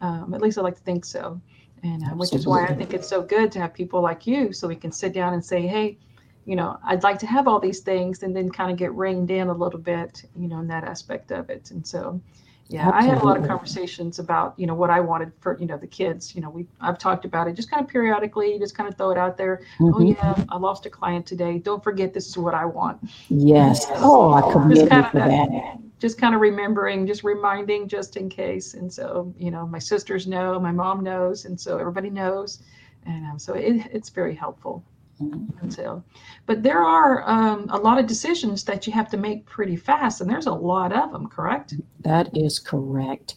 Um, 0.00 0.32
at 0.32 0.40
least 0.40 0.56
I 0.56 0.62
like 0.62 0.76
to 0.76 0.82
think 0.82 1.04
so, 1.04 1.40
and 1.82 2.02
uh, 2.02 2.08
which 2.16 2.32
is 2.32 2.46
why 2.46 2.64
I 2.64 2.74
think 2.74 2.94
it's 2.94 3.08
so 3.08 3.22
good 3.22 3.52
to 3.52 3.60
have 3.60 3.74
people 3.74 4.00
like 4.00 4.26
you, 4.26 4.52
so 4.54 4.66
we 4.66 4.76
can 4.76 4.90
sit 4.90 5.12
down 5.12 5.34
and 5.34 5.44
say, 5.44 5.66
hey. 5.66 5.98
You 6.46 6.56
know, 6.56 6.78
I'd 6.84 7.02
like 7.02 7.18
to 7.20 7.26
have 7.26 7.46
all 7.46 7.60
these 7.60 7.80
things 7.80 8.22
and 8.22 8.34
then 8.34 8.50
kind 8.50 8.70
of 8.70 8.76
get 8.78 8.92
reined 8.94 9.30
in 9.30 9.48
a 9.48 9.52
little 9.54 9.78
bit, 9.78 10.22
you 10.36 10.48
know, 10.48 10.58
in 10.60 10.66
that 10.68 10.84
aspect 10.84 11.30
of 11.30 11.50
it. 11.50 11.70
And 11.70 11.86
so, 11.86 12.20
yeah, 12.68 12.90
I 12.92 13.02
had 13.04 13.18
a 13.18 13.24
lot 13.24 13.36
of 13.36 13.46
conversations 13.46 14.18
about, 14.18 14.54
you 14.56 14.66
know, 14.66 14.74
what 14.74 14.90
I 14.90 15.00
wanted 15.00 15.32
for, 15.40 15.58
you 15.58 15.66
know, 15.66 15.76
the 15.76 15.86
kids. 15.86 16.34
You 16.34 16.40
know, 16.40 16.50
we 16.50 16.66
I've 16.80 16.98
talked 16.98 17.24
about 17.24 17.46
it 17.48 17.54
just 17.54 17.70
kind 17.70 17.82
of 17.84 17.88
periodically, 17.90 18.58
just 18.58 18.74
kind 18.76 18.88
of 18.88 18.96
throw 18.96 19.10
it 19.10 19.18
out 19.18 19.36
there. 19.36 19.60
Oh 19.80 19.94
Mhm. 19.94 20.16
yeah, 20.16 20.44
I 20.48 20.56
lost 20.56 20.86
a 20.86 20.90
client 20.90 21.26
today. 21.26 21.58
Don't 21.58 21.82
forget 21.84 22.14
this 22.14 22.28
is 22.28 22.38
what 22.38 22.54
I 22.54 22.64
want. 22.64 22.98
Yes. 23.28 23.86
Oh, 23.96 24.32
I 24.32 24.40
commend 24.52 24.70
Just 24.70 24.82
you 24.84 24.88
kind 24.88 25.04
of 25.04 25.10
for 25.12 25.18
that, 25.18 25.48
that. 25.50 25.78
just 25.98 26.16
kind 26.18 26.34
of 26.34 26.40
remembering, 26.40 27.06
just 27.06 27.22
reminding, 27.24 27.86
just 27.88 28.16
in 28.16 28.28
case. 28.28 28.74
And 28.74 28.92
so, 28.92 29.32
you 29.38 29.50
know, 29.50 29.66
my 29.66 29.78
sisters 29.78 30.26
know, 30.26 30.58
my 30.58 30.72
mom 30.72 31.02
knows, 31.02 31.44
and 31.44 31.60
so 31.60 31.76
everybody 31.78 32.08
knows, 32.10 32.62
and 33.04 33.26
um, 33.26 33.38
so 33.38 33.54
it, 33.54 33.86
it's 33.92 34.08
very 34.10 34.34
helpful. 34.34 34.82
Mhm. 35.20 35.72
So, 35.72 36.02
but 36.46 36.62
there 36.62 36.82
are 36.82 37.28
um, 37.28 37.66
a 37.70 37.78
lot 37.78 37.98
of 37.98 38.06
decisions 38.06 38.64
that 38.64 38.86
you 38.86 38.92
have 38.92 39.10
to 39.10 39.16
make 39.16 39.44
pretty 39.46 39.76
fast, 39.76 40.20
and 40.20 40.30
there's 40.30 40.46
a 40.46 40.52
lot 40.52 40.92
of 40.92 41.12
them. 41.12 41.28
Correct? 41.28 41.74
That 42.00 42.36
is 42.36 42.58
correct. 42.58 43.36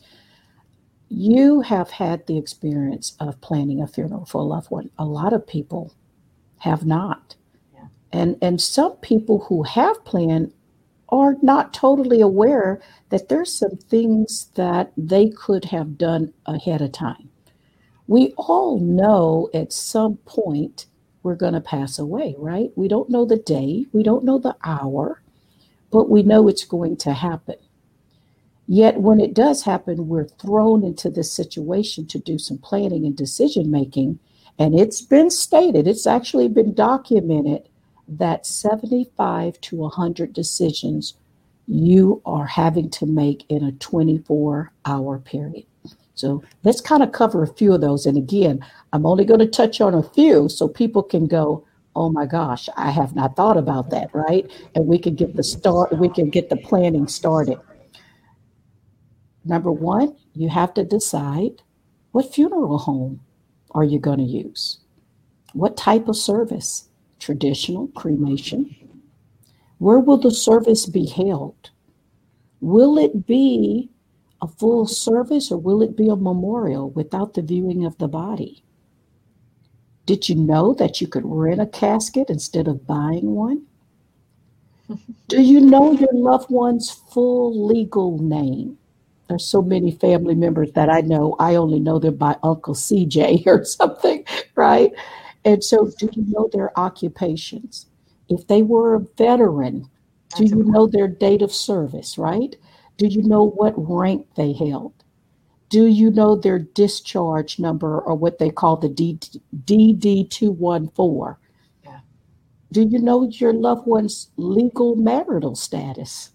You 1.10 1.62
have 1.62 1.92
had 1.92 2.26
the 2.26 2.38
experience 2.38 3.16
of 3.20 3.40
planning 3.42 3.82
a 3.82 3.88
funeral 3.88 4.26
for 4.26 4.42
a 4.42 4.46
loved 4.46 4.72
one. 4.72 4.90
A 4.98 5.06
lot 5.06 5.34
of 5.34 5.46
people 5.46 5.94
have 6.60 6.86
not. 6.86 7.36
Yeah. 7.74 7.88
And 8.12 8.38
and 8.42 8.62
some 8.62 8.94
people 8.98 9.40
who 9.40 9.64
have 9.64 10.04
planned 10.06 10.54
are 11.10 11.36
not 11.42 11.74
totally 11.74 12.22
aware 12.22 12.82
that 13.10 13.30
there's 13.30 13.54
some 13.54 13.78
things 13.78 14.46
that 14.56 14.92
they 14.98 15.30
could 15.30 15.66
have 15.66 15.98
done 15.98 16.34
ahead 16.48 16.82
of 16.82 16.92
time. 16.94 17.30
We 18.08 18.34
all 18.38 18.80
know 18.80 19.50
at 19.54 19.72
some 19.72 20.18
point 20.18 20.88
we're 21.24 21.36
going 21.36 21.54
to 21.54 21.62
pass 21.62 21.98
away, 21.98 22.36
right? 22.38 22.72
We 22.76 22.88
don't 22.88 23.10
know 23.10 23.26
the 23.26 23.38
day, 23.38 23.86
we 23.94 24.04
don't 24.04 24.26
know 24.26 24.38
the 24.38 24.56
hour, 24.64 25.22
but 25.92 26.10
we 26.10 26.22
know 26.22 26.48
it's 26.48 26.66
going 26.66 26.98
to 26.98 27.14
happen. 27.14 27.56
Yet, 28.68 29.02
when 29.02 29.20
it 29.20 29.34
does 29.34 29.64
happen, 29.64 30.08
we're 30.08 30.28
thrown 30.28 30.84
into 30.84 31.10
this 31.10 31.32
situation 31.32 32.06
to 32.08 32.20
do 32.20 32.38
some 32.38 32.58
planning 32.58 33.06
and 33.06 33.16
decision 33.16 33.70
making. 33.72 34.20
And 34.58 34.78
it's 34.78 35.02
been 35.02 35.30
stated, 35.30 35.88
it's 35.88 36.08
actually 36.08 36.48
been 36.48 36.74
documented 36.74 37.68
that 38.08 38.46
75 38.46 39.60
to 39.62 39.76
100 39.76 40.34
decisions 40.34 41.16
you 41.68 42.22
are 42.26 42.46
having 42.46 42.90
to 42.90 43.06
make 43.06 43.46
in 43.50 43.64
a 43.64 43.72
24 43.74 44.72
hour 44.86 45.20
period. 45.20 45.66
So, 46.16 46.44
let's 46.64 46.82
kind 46.82 47.02
of 47.02 47.12
cover 47.12 47.44
a 47.44 47.54
few 47.54 47.74
of 47.74 47.82
those. 47.82 48.06
And 48.06 48.18
again, 48.18 48.64
I'm 48.92 49.06
only 49.06 49.26
going 49.26 49.40
to 49.40 49.48
touch 49.48 49.82
on 49.82 49.94
a 49.94 50.04
few 50.04 50.48
so 50.48 50.68
people 50.68 51.02
can 51.02 51.28
go, 51.28 51.66
oh 51.96 52.10
my 52.10 52.26
gosh, 52.26 52.70
I 52.76 52.92
have 52.92 53.16
not 53.16 53.36
thought 53.36 53.58
about 53.58 53.90
that, 53.92 54.10
right? 54.14 54.50
And 54.76 54.88
we 54.88 54.98
can 54.98 55.16
get 55.16 55.36
the 55.36 55.44
start, 55.44 55.98
we 55.98 56.10
can 56.10 56.30
get 56.30 56.50
the 56.50 56.58
planning 56.58 57.08
started. 57.08 57.60
Number 59.46 59.72
one, 59.72 60.16
you 60.34 60.50
have 60.50 60.74
to 60.76 60.84
decide 60.84 61.62
what 62.12 62.34
funeral 62.34 62.78
home 62.78 63.20
are 63.72 63.84
you 63.84 64.00
going 64.00 64.20
to 64.20 64.24
use? 64.24 64.80
What 65.54 65.78
type 65.78 66.08
of 66.08 66.16
service? 66.16 66.90
Traditional, 67.20 67.88
cremation? 67.90 68.76
Where 69.80 70.00
will 70.00 70.18
the 70.18 70.32
service 70.32 70.86
be 70.86 71.06
held? 71.06 71.72
Will 72.62 72.98
it 72.98 73.26
be 73.28 73.90
a 74.44 74.48
full 74.48 74.86
service 74.86 75.52
or 75.52 75.58
will 75.58 75.82
it 75.82 75.96
be 75.96 76.10
a 76.10 76.18
memorial 76.18 76.90
without 76.90 77.34
the 77.34 77.42
viewing 77.42 77.86
of 77.86 77.98
the 77.98 78.10
body? 78.10 78.62
Did 80.06 80.28
you 80.28 80.36
know 80.36 80.74
that 80.74 81.00
you 81.00 81.08
could 81.08 81.24
rent 81.26 81.62
a 81.62 81.66
casket 81.66 82.30
instead 82.30 82.68
of 82.68 82.86
buying 82.86 83.32
one? 83.36 83.66
Do 85.30 85.42
you 85.42 85.62
know 85.62 85.94
your 85.94 86.12
loved 86.12 86.50
one's 86.50 86.92
full 86.92 87.66
legal 87.66 88.20
name? 88.20 88.78
There's 89.30 89.46
so 89.46 89.62
many 89.62 89.92
family 89.92 90.36
members 90.36 90.74
that 90.74 90.90
I 90.90 91.00
know, 91.00 91.38
I 91.40 91.56
only 91.56 91.80
know 91.80 91.98
them 91.98 92.18
by 92.18 92.36
Uncle 92.44 92.76
CJ 92.76 93.48
or 93.48 93.64
something, 93.64 94.26
right? 94.56 94.92
And 95.46 95.64
so, 95.64 95.90
do 95.98 96.10
you 96.12 96.26
know 96.28 96.50
their 96.52 96.78
occupations? 96.78 97.86
If 98.30 98.48
they 98.48 98.62
were 98.62 98.96
a 98.96 99.00
veteran, 99.18 99.90
do 100.36 100.46
you 100.46 100.64
know 100.64 100.88
their 100.88 101.08
date 101.08 101.42
of 101.42 101.54
service, 101.54 102.18
right? 102.18 102.56
Do 102.98 103.08
you 103.08 103.24
know 103.24 103.44
what 103.44 103.74
rank 103.78 104.28
they 104.36 104.54
held? 104.54 104.94
Do 105.70 105.88
you 105.88 106.12
know 106.12 106.36
their 106.36 106.60
discharge 106.60 107.60
number 107.60 108.00
or 108.00 108.16
what 108.16 108.38
they 108.38 108.52
call 108.52 108.78
the 108.78 108.90
DD 108.90 110.30
214? 110.30 111.36
Yeah. 111.84 112.00
Do 112.72 112.84
you 112.84 113.00
know 113.00 113.28
your 113.28 113.54
loved 113.54 113.88
one's 113.88 114.30
legal 114.38 114.96
marital 114.96 115.56
status? 115.56 116.32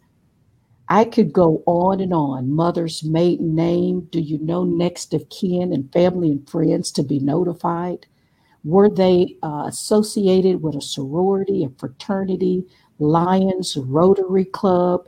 I 0.88 1.04
could 1.04 1.32
go 1.32 1.62
on 1.66 2.00
and 2.00 2.14
on. 2.14 2.50
Mother's 2.50 3.04
maiden 3.04 3.54
name. 3.54 4.08
Do 4.10 4.20
you 4.20 4.38
know 4.38 4.64
next 4.64 5.12
of 5.14 5.28
kin 5.28 5.72
and 5.72 5.92
family 5.92 6.30
and 6.30 6.48
friends 6.48 6.90
to 6.92 7.02
be 7.02 7.18
notified? 7.18 8.06
Were 8.64 8.88
they 8.90 9.36
uh, 9.42 9.64
associated 9.66 10.62
with 10.62 10.74
a 10.76 10.80
sorority, 10.80 11.64
a 11.64 11.70
fraternity, 11.78 12.64
Lions, 12.98 13.76
Rotary 13.76 14.46
Club? 14.46 15.07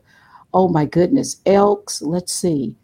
Oh 0.53 0.69
my 0.69 0.85
goodness, 0.85 1.41
Elks. 1.47 2.03
Let's 2.03 2.33
see. 2.33 2.77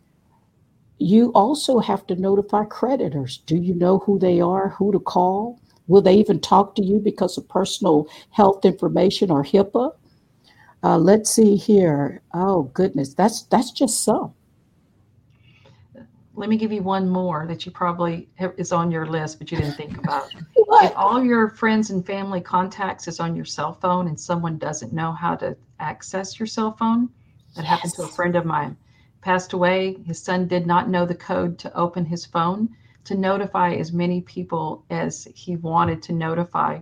You 0.99 1.31
also 1.35 1.79
have 1.79 2.07
to 2.07 2.17
notify 2.17 2.65
creditors. 2.65 3.39
Do 3.39 3.57
you 3.57 3.75
know 3.75 3.99
who 3.99 4.19
they 4.19 4.41
are, 4.41 4.71
who 4.71 4.93
to 4.93 5.01
call? 5.01 5.61
Will 5.89 6.01
they 6.03 6.15
even 6.15 6.41
talk 6.41 6.75
to 6.77 6.83
you 6.83 6.99
because 6.99 7.37
of 7.37 7.49
personal 7.49 8.09
health 8.31 8.65
information 8.65 9.31
or 9.31 9.45
HIPAA? 9.45 9.95
Uh, 10.83 10.99
let's 10.99 11.31
see 11.31 11.57
here. 11.57 12.23
Oh 12.33 12.65
goodness, 12.75 13.15
that's 13.15 13.43
that's 13.43 13.73
just 13.73 14.05
some. 14.05 14.35
Let 16.35 16.51
me 16.51 16.57
give 16.57 16.71
you 16.71 16.83
one 16.83 17.09
more 17.09 17.47
that 17.47 17.65
you 17.65 17.73
probably 17.73 18.29
have, 18.35 18.53
is 18.59 18.71
on 18.71 18.91
your 18.91 19.07
list, 19.07 19.39
but 19.39 19.51
you 19.51 19.59
didn't 19.59 19.75
think 19.75 19.97
about. 20.05 20.33
If 20.55 20.93
all 20.95 21.25
your 21.25 21.49
friends 21.49 21.91
and 21.91 22.05
family 22.05 22.41
contacts 22.41 23.09
is 23.09 23.21
on 23.21 23.35
your 23.35 23.45
cell 23.45 23.73
phone 23.75 24.09
and 24.09 24.19
someone 24.21 24.59
doesn't 24.59 24.93
know 24.93 25.13
how 25.13 25.35
to 25.37 25.57
access 25.81 26.39
your 26.39 26.47
cell 26.47 26.73
phone, 26.73 27.09
that 27.57 27.65
happened 27.65 27.95
to 27.95 28.05
a 28.05 28.09
friend 28.09 28.37
of 28.37 28.47
mine. 28.47 28.77
Passed 29.23 29.53
away. 29.55 29.95
His 30.07 30.23
son 30.23 30.47
did 30.47 30.67
not 30.67 30.89
know 30.89 31.07
the 31.07 31.15
code 31.17 31.59
to 31.61 31.77
open 31.77 32.05
his 32.07 32.27
phone 32.27 32.77
to 33.05 33.15
notify 33.17 33.75
as 33.75 33.93
many 33.93 34.21
people 34.23 34.85
as 34.91 35.29
he 35.35 35.57
wanted 35.57 36.03
to 36.03 36.13
notify 36.13 36.81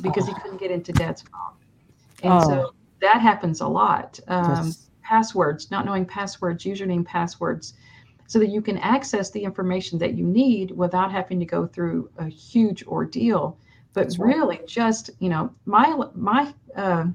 because 0.00 0.26
he 0.26 0.34
Oh. 0.34 0.36
couldn't 0.36 0.60
get 0.60 0.70
into 0.70 0.92
dad's 0.92 1.22
phone. 1.22 1.56
And 2.22 2.42
so 2.42 2.72
that 3.00 3.20
happens 3.20 3.60
a 3.60 3.68
lot. 3.68 4.18
Um, 4.28 4.48
Yes. 4.48 4.90
passwords, 5.02 5.70
not 5.70 5.84
knowing 5.86 6.06
passwords, 6.06 6.64
username 6.64 7.04
passwords, 7.04 7.74
so 8.26 8.38
that 8.38 8.50
you 8.50 8.62
can 8.62 8.78
access 8.78 9.30
the 9.30 9.42
information 9.42 9.98
that 9.98 10.14
you 10.16 10.24
need 10.26 10.70
without 10.72 11.12
having 11.12 11.38
to 11.40 11.46
go 11.46 11.66
through 11.66 12.10
a 12.18 12.28
huge 12.28 12.84
ordeal. 12.86 13.58
But 13.94 14.04
That's 14.04 14.18
right. 14.18 14.36
really, 14.36 14.60
just 14.66 15.10
you 15.18 15.28
know, 15.28 15.54
my 15.66 15.96
my 16.14 16.54
uh, 16.76 17.06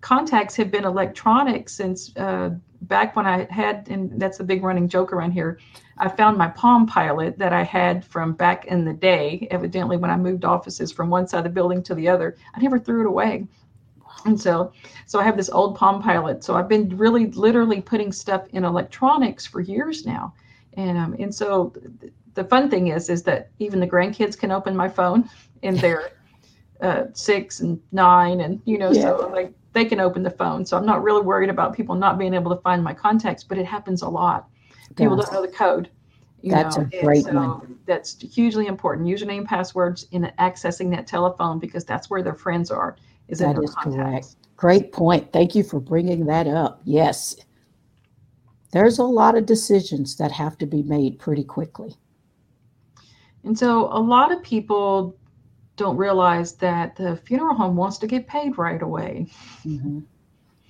contacts 0.00 0.56
have 0.56 0.70
been 0.70 0.84
electronic 0.84 1.68
since 1.68 2.16
uh, 2.16 2.50
back 2.82 3.16
when 3.16 3.26
I 3.26 3.46
had, 3.50 3.88
and 3.90 4.20
that's 4.20 4.38
the 4.38 4.44
big 4.44 4.62
running 4.62 4.88
joke 4.88 5.12
around 5.12 5.32
here. 5.32 5.58
I 5.98 6.08
found 6.08 6.38
my 6.38 6.48
Palm 6.48 6.86
Pilot 6.86 7.38
that 7.38 7.52
I 7.52 7.62
had 7.62 8.04
from 8.04 8.32
back 8.32 8.66
in 8.66 8.84
the 8.84 8.92
day. 8.92 9.46
Evidently, 9.50 9.96
when 9.96 10.10
I 10.10 10.16
moved 10.16 10.44
offices 10.44 10.90
from 10.90 11.10
one 11.10 11.28
side 11.28 11.38
of 11.38 11.44
the 11.44 11.50
building 11.50 11.82
to 11.84 11.94
the 11.94 12.08
other, 12.08 12.36
I 12.54 12.60
never 12.60 12.78
threw 12.78 13.02
it 13.02 13.06
away. 13.06 13.46
And 14.24 14.40
so, 14.40 14.72
so 15.06 15.18
I 15.20 15.24
have 15.24 15.36
this 15.36 15.50
old 15.50 15.76
Palm 15.76 16.02
Pilot. 16.02 16.42
So 16.42 16.54
I've 16.54 16.68
been 16.68 16.96
really, 16.96 17.26
literally 17.32 17.80
putting 17.80 18.12
stuff 18.12 18.46
in 18.52 18.64
electronics 18.64 19.46
for 19.46 19.60
years 19.60 20.06
now, 20.06 20.34
and 20.74 20.96
um, 20.96 21.16
and 21.18 21.34
so 21.34 21.72
the 22.34 22.44
fun 22.44 22.70
thing 22.70 22.88
is, 22.88 23.10
is 23.10 23.22
that 23.24 23.50
even 23.58 23.80
the 23.80 23.86
grandkids 23.86 24.38
can 24.38 24.50
open 24.50 24.74
my 24.76 24.88
phone, 24.88 25.28
and 25.62 25.78
they're 25.78 26.12
uh, 26.82 27.04
six 27.12 27.60
and 27.60 27.80
nine, 27.92 28.40
and 28.40 28.60
you 28.64 28.78
know, 28.78 28.90
yeah. 28.90 29.02
so 29.02 29.30
like 29.32 29.52
they 29.72 29.84
can 29.84 30.00
open 30.00 30.22
the 30.22 30.30
phone. 30.30 30.64
So 30.64 30.76
I'm 30.76 30.86
not 30.86 31.02
really 31.02 31.22
worried 31.22 31.50
about 31.50 31.74
people 31.74 31.94
not 31.94 32.18
being 32.18 32.34
able 32.34 32.54
to 32.54 32.60
find 32.62 32.82
my 32.82 32.94
contacts, 32.94 33.44
but 33.44 33.58
it 33.58 33.66
happens 33.66 34.02
a 34.02 34.08
lot. 34.08 34.48
People 34.96 35.16
don't 35.16 35.32
know 35.32 35.42
the 35.42 35.48
code. 35.48 35.88
that's 36.42 36.76
know, 36.76 36.88
a 36.92 37.02
great 37.02 37.24
so 37.24 37.32
one. 37.32 37.78
That's 37.86 38.20
hugely 38.20 38.66
important. 38.66 39.06
Username, 39.06 39.46
passwords 39.46 40.06
in 40.10 40.30
accessing 40.38 40.90
that 40.96 41.06
telephone 41.06 41.58
because 41.58 41.84
that's 41.84 42.10
where 42.10 42.22
their 42.22 42.34
friends 42.34 42.70
are. 42.70 42.96
Is 43.28 43.38
that 43.38 43.56
is 43.62 43.74
correct. 43.76 44.36
Great 44.56 44.92
point. 44.92 45.32
Thank 45.32 45.54
you 45.54 45.62
for 45.62 45.78
bringing 45.78 46.26
that 46.26 46.46
up. 46.48 46.80
Yes, 46.84 47.36
there's 48.72 48.98
a 48.98 49.04
lot 49.04 49.36
of 49.36 49.46
decisions 49.46 50.16
that 50.16 50.32
have 50.32 50.58
to 50.58 50.66
be 50.66 50.82
made 50.82 51.18
pretty 51.18 51.44
quickly. 51.44 51.94
And 53.44 53.58
so 53.58 53.86
a 53.92 53.98
lot 53.98 54.32
of 54.32 54.42
people 54.42 55.16
don't 55.80 55.96
realize 55.96 56.52
that 56.56 56.94
the 56.94 57.16
funeral 57.24 57.56
home 57.56 57.74
wants 57.74 57.98
to 57.98 58.06
get 58.06 58.28
paid 58.28 58.58
right 58.58 58.82
away. 58.82 59.26
Mm-hmm. 59.66 60.00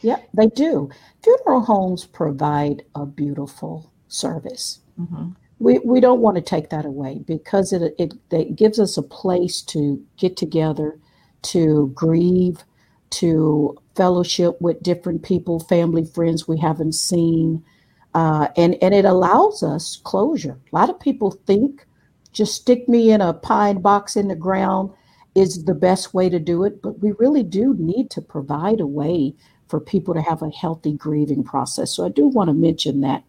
Yeah, 0.00 0.18
they 0.32 0.46
do. 0.46 0.88
Funeral 1.22 1.60
homes 1.60 2.06
provide 2.06 2.84
a 2.94 3.04
beautiful 3.04 3.92
service. 4.08 4.78
Mm-hmm. 4.98 5.30
We, 5.58 5.78
we 5.80 6.00
don't 6.00 6.20
want 6.20 6.36
to 6.36 6.42
take 6.42 6.70
that 6.70 6.86
away 6.86 7.22
because 7.26 7.72
it, 7.72 7.94
it, 7.98 8.14
it 8.30 8.56
gives 8.56 8.78
us 8.78 8.96
a 8.96 9.02
place 9.02 9.60
to 9.62 10.02
get 10.16 10.36
together, 10.36 10.98
to 11.42 11.90
grieve, 11.94 12.64
to 13.10 13.76
fellowship 13.96 14.58
with 14.60 14.82
different 14.82 15.22
people, 15.22 15.58
family, 15.58 16.04
friends 16.04 16.46
we 16.46 16.58
haven't 16.58 16.94
seen. 16.94 17.62
Uh, 18.14 18.46
and, 18.56 18.76
and 18.80 18.94
it 18.94 19.04
allows 19.04 19.62
us 19.62 20.00
closure. 20.04 20.58
A 20.72 20.76
lot 20.76 20.88
of 20.88 21.00
people 21.00 21.32
think 21.32 21.84
just 22.32 22.54
stick 22.54 22.88
me 22.88 23.10
in 23.10 23.20
a 23.20 23.34
pine 23.34 23.80
box 23.82 24.16
in 24.16 24.28
the 24.28 24.36
ground 24.36 24.92
is 25.34 25.64
the 25.64 25.74
best 25.74 26.12
way 26.12 26.28
to 26.28 26.38
do 26.38 26.64
it. 26.64 26.82
But 26.82 27.00
we 27.00 27.12
really 27.12 27.42
do 27.42 27.74
need 27.78 28.10
to 28.10 28.20
provide 28.20 28.80
a 28.80 28.86
way 28.86 29.34
for 29.68 29.80
people 29.80 30.14
to 30.14 30.22
have 30.22 30.42
a 30.42 30.50
healthy 30.50 30.92
grieving 30.92 31.44
process. 31.44 31.94
So 31.94 32.04
I 32.04 32.08
do 32.08 32.26
want 32.26 32.48
to 32.48 32.54
mention 32.54 33.00
that. 33.02 33.24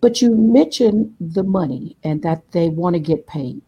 But 0.00 0.22
you 0.22 0.34
mentioned 0.34 1.14
the 1.20 1.42
money 1.42 1.96
and 2.04 2.22
that 2.22 2.52
they 2.52 2.68
want 2.68 2.94
to 2.94 3.00
get 3.00 3.26
paid. 3.26 3.62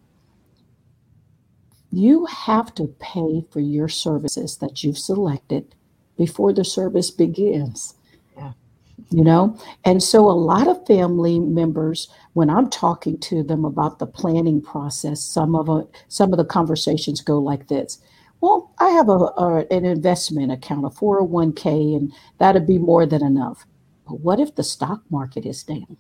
You 1.91 2.27
have 2.27 2.75
to 2.75 2.95
pay 3.01 3.45
for 3.51 3.61
your 3.61 3.89
services 3.89 4.59
that 4.59 4.85
you've 4.85 4.99
selected 4.99 5.75
before 6.17 6.53
the 6.53 6.65
service 6.65 7.11
begins 7.11 7.95
you 9.11 9.25
know? 9.25 9.57
And 9.85 10.03
so 10.03 10.29
a 10.29 10.33
lot 10.33 10.69
of 10.69 10.87
family 10.87 11.39
members 11.39 12.09
when 12.35 12.51
i'm 12.51 12.71
talking 12.71 13.19
to 13.19 13.43
them 13.43 13.65
about 13.65 13.99
the 13.99 14.07
planning 14.07 14.61
process 14.63 15.21
some 15.21 15.57
of 15.57 15.69
it 15.69 15.89
some 16.09 16.33
of 16.33 16.37
the 16.37 16.45
conversations 16.45 17.21
go 17.21 17.39
like 17.39 17.69
this. 17.69 17.99
Well 18.41 18.73
i 18.79 18.89
have 18.91 19.09
a, 19.09 19.19
a 19.37 19.67
an 19.71 19.85
investment 19.85 20.53
account 20.53 20.87
a 20.87 20.91
401k 20.91 21.97
and 21.97 22.13
that'd 22.39 22.67
be 22.67 22.79
more 22.79 23.07
than 23.07 23.25
enough. 23.25 23.67
But 24.07 24.21
what 24.21 24.41
if 24.41 24.55
the 24.55 24.65
stock 24.65 25.03
market 25.11 25.45
is 25.47 25.63
down? 25.63 25.97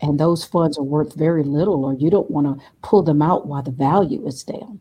And 0.00 0.18
those 0.18 0.44
funds 0.44 0.78
are 0.78 0.82
worth 0.84 1.14
very 1.14 1.44
little 1.44 1.84
or 1.84 1.94
you 1.94 2.10
don't 2.10 2.30
want 2.30 2.46
to 2.46 2.64
pull 2.82 3.02
them 3.02 3.20
out 3.22 3.46
while 3.46 3.62
the 3.62 3.70
value 3.70 4.26
is 4.26 4.42
down. 4.42 4.80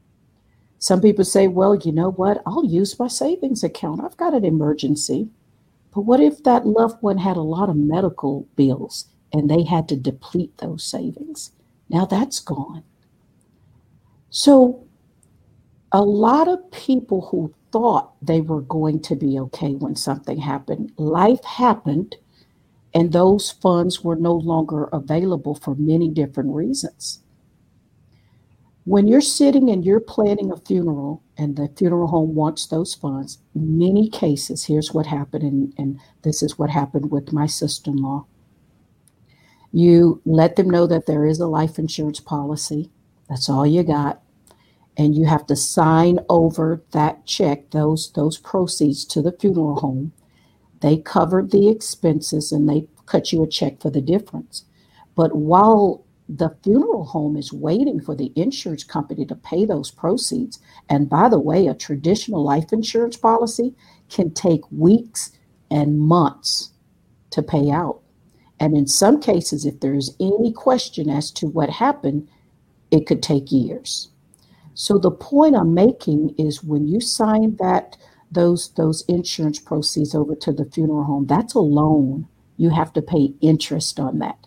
Some 0.80 1.02
people 1.02 1.26
say 1.26 1.48
well 1.48 1.76
you 1.76 1.92
know 1.92 2.12
what? 2.12 2.42
I'll 2.46 2.66
use 2.66 2.98
my 3.00 3.08
savings 3.08 3.64
account. 3.64 4.02
I've 4.04 4.18
got 4.18 4.34
an 4.34 4.46
emergency 4.46 5.30
but 6.00 6.06
what 6.06 6.22
if 6.22 6.44
that 6.44 6.66
loved 6.66 7.04
one 7.04 7.18
had 7.18 7.36
a 7.36 7.42
lot 7.42 7.68
of 7.68 7.76
medical 7.76 8.48
bills 8.56 9.10
and 9.34 9.50
they 9.50 9.66
had 9.66 9.90
to 9.90 9.98
deplete 9.98 10.58
those 10.60 10.82
savings? 10.82 11.52
Now 11.90 12.06
that's 12.06 12.40
gone. 12.40 12.84
So, 14.30 14.88
a 15.92 16.02
lot 16.02 16.48
of 16.48 16.72
people 16.72 17.28
who 17.30 17.54
thought 17.74 18.14
they 18.22 18.40
were 18.40 18.62
going 18.62 19.02
to 19.02 19.16
be 19.18 19.38
okay 19.40 19.74
when 19.74 19.98
something 19.98 20.38
happened, 20.38 20.94
life 20.96 21.44
happened, 21.44 22.16
and 22.94 23.12
those 23.12 23.52
funds 23.52 24.02
were 24.02 24.16
no 24.16 24.32
longer 24.32 24.86
available 24.94 25.54
for 25.54 25.76
many 25.76 26.08
different 26.08 26.56
reasons. 26.56 27.22
When 28.90 29.08
you're 29.08 29.22
sitting 29.22 29.70
and 29.70 29.86
you're 29.86 30.00
planning 30.00 30.52
a 30.52 30.58
funeral 30.58 31.22
and 31.38 31.56
the 31.56 31.70
funeral 31.78 32.08
home 32.08 32.34
wants 32.34 32.66
those 32.66 32.96
funds, 32.96 33.38
many 33.54 34.10
cases, 34.10 34.66
here's 34.66 34.92
what 34.92 35.06
happened, 35.06 35.44
and, 35.44 35.74
and 35.78 36.00
this 36.24 36.42
is 36.42 36.58
what 36.58 36.72
happened 36.72 37.12
with 37.12 37.32
my 37.32 37.46
sister 37.46 37.92
in 37.92 37.98
law. 37.98 38.26
You 39.72 40.24
let 40.26 40.56
them 40.56 40.72
know 40.72 40.88
that 40.88 41.06
there 41.06 41.28
is 41.28 41.40
a 41.40 41.46
life 41.46 41.78
insurance 41.78 42.20
policy. 42.20 42.90
That's 43.30 43.48
all 43.48 43.64
you 43.64 43.84
got. 43.84 44.24
And 44.98 45.16
you 45.16 45.28
have 45.28 45.46
to 45.46 45.56
sign 45.56 46.18
over 46.28 46.82
that 46.90 47.28
check, 47.28 47.70
those 47.70 48.12
those 48.14 48.40
proceeds 48.40 49.06
to 49.06 49.22
the 49.22 49.34
funeral 49.34 49.82
home. 49.82 50.14
They 50.82 50.98
covered 50.98 51.52
the 51.52 51.70
expenses 51.70 52.52
and 52.52 52.68
they 52.68 52.88
cut 53.06 53.32
you 53.32 53.44
a 53.44 53.48
check 53.48 53.82
for 53.84 53.92
the 53.92 54.02
difference. 54.02 54.66
But 55.14 55.36
while 55.36 56.06
the 56.30 56.56
funeral 56.64 57.06
home 57.06 57.36
is 57.36 57.52
waiting 57.52 58.00
for 58.00 58.16
the 58.16 58.32
insurance 58.36 58.84
company 58.84 59.26
to 59.26 59.36
pay 59.36 59.66
those 59.66 59.90
proceeds. 59.90 60.60
And 60.88 61.10
by 61.10 61.28
the 61.28 61.40
way, 61.40 61.66
a 61.66 61.74
traditional 61.74 62.44
life 62.44 62.72
insurance 62.72 63.18
policy 63.18 63.74
can 64.10 64.32
take 64.32 64.62
weeks 64.72 65.32
and 65.72 66.00
months 66.00 66.72
to 67.32 67.42
pay 67.42 67.72
out. 67.72 68.02
And 68.60 68.78
in 68.78 68.86
some 68.86 69.20
cases, 69.20 69.66
if 69.66 69.80
there's 69.80 70.16
any 70.20 70.52
question 70.54 71.10
as 71.10 71.32
to 71.32 71.48
what 71.48 71.70
happened, 71.72 72.30
it 72.92 73.08
could 73.08 73.24
take 73.24 73.52
years. 73.52 74.10
So 74.76 75.00
the 75.00 75.12
point 75.12 75.56
I'm 75.56 75.74
making 75.74 76.36
is 76.38 76.64
when 76.64 76.88
you 76.88 77.02
sign 77.02 77.56
that 77.58 77.98
those 78.32 78.70
those 78.76 79.04
insurance 79.08 79.60
proceeds 79.60 80.14
over 80.14 80.36
to 80.36 80.52
the 80.52 80.66
funeral 80.66 81.06
home, 81.06 81.26
that's 81.26 81.56
a 81.56 81.60
loan. 81.60 82.28
You 82.58 82.70
have 82.70 82.94
to 82.94 83.02
pay 83.02 83.34
interest 83.42 84.00
on 84.00 84.20
that. 84.20 84.38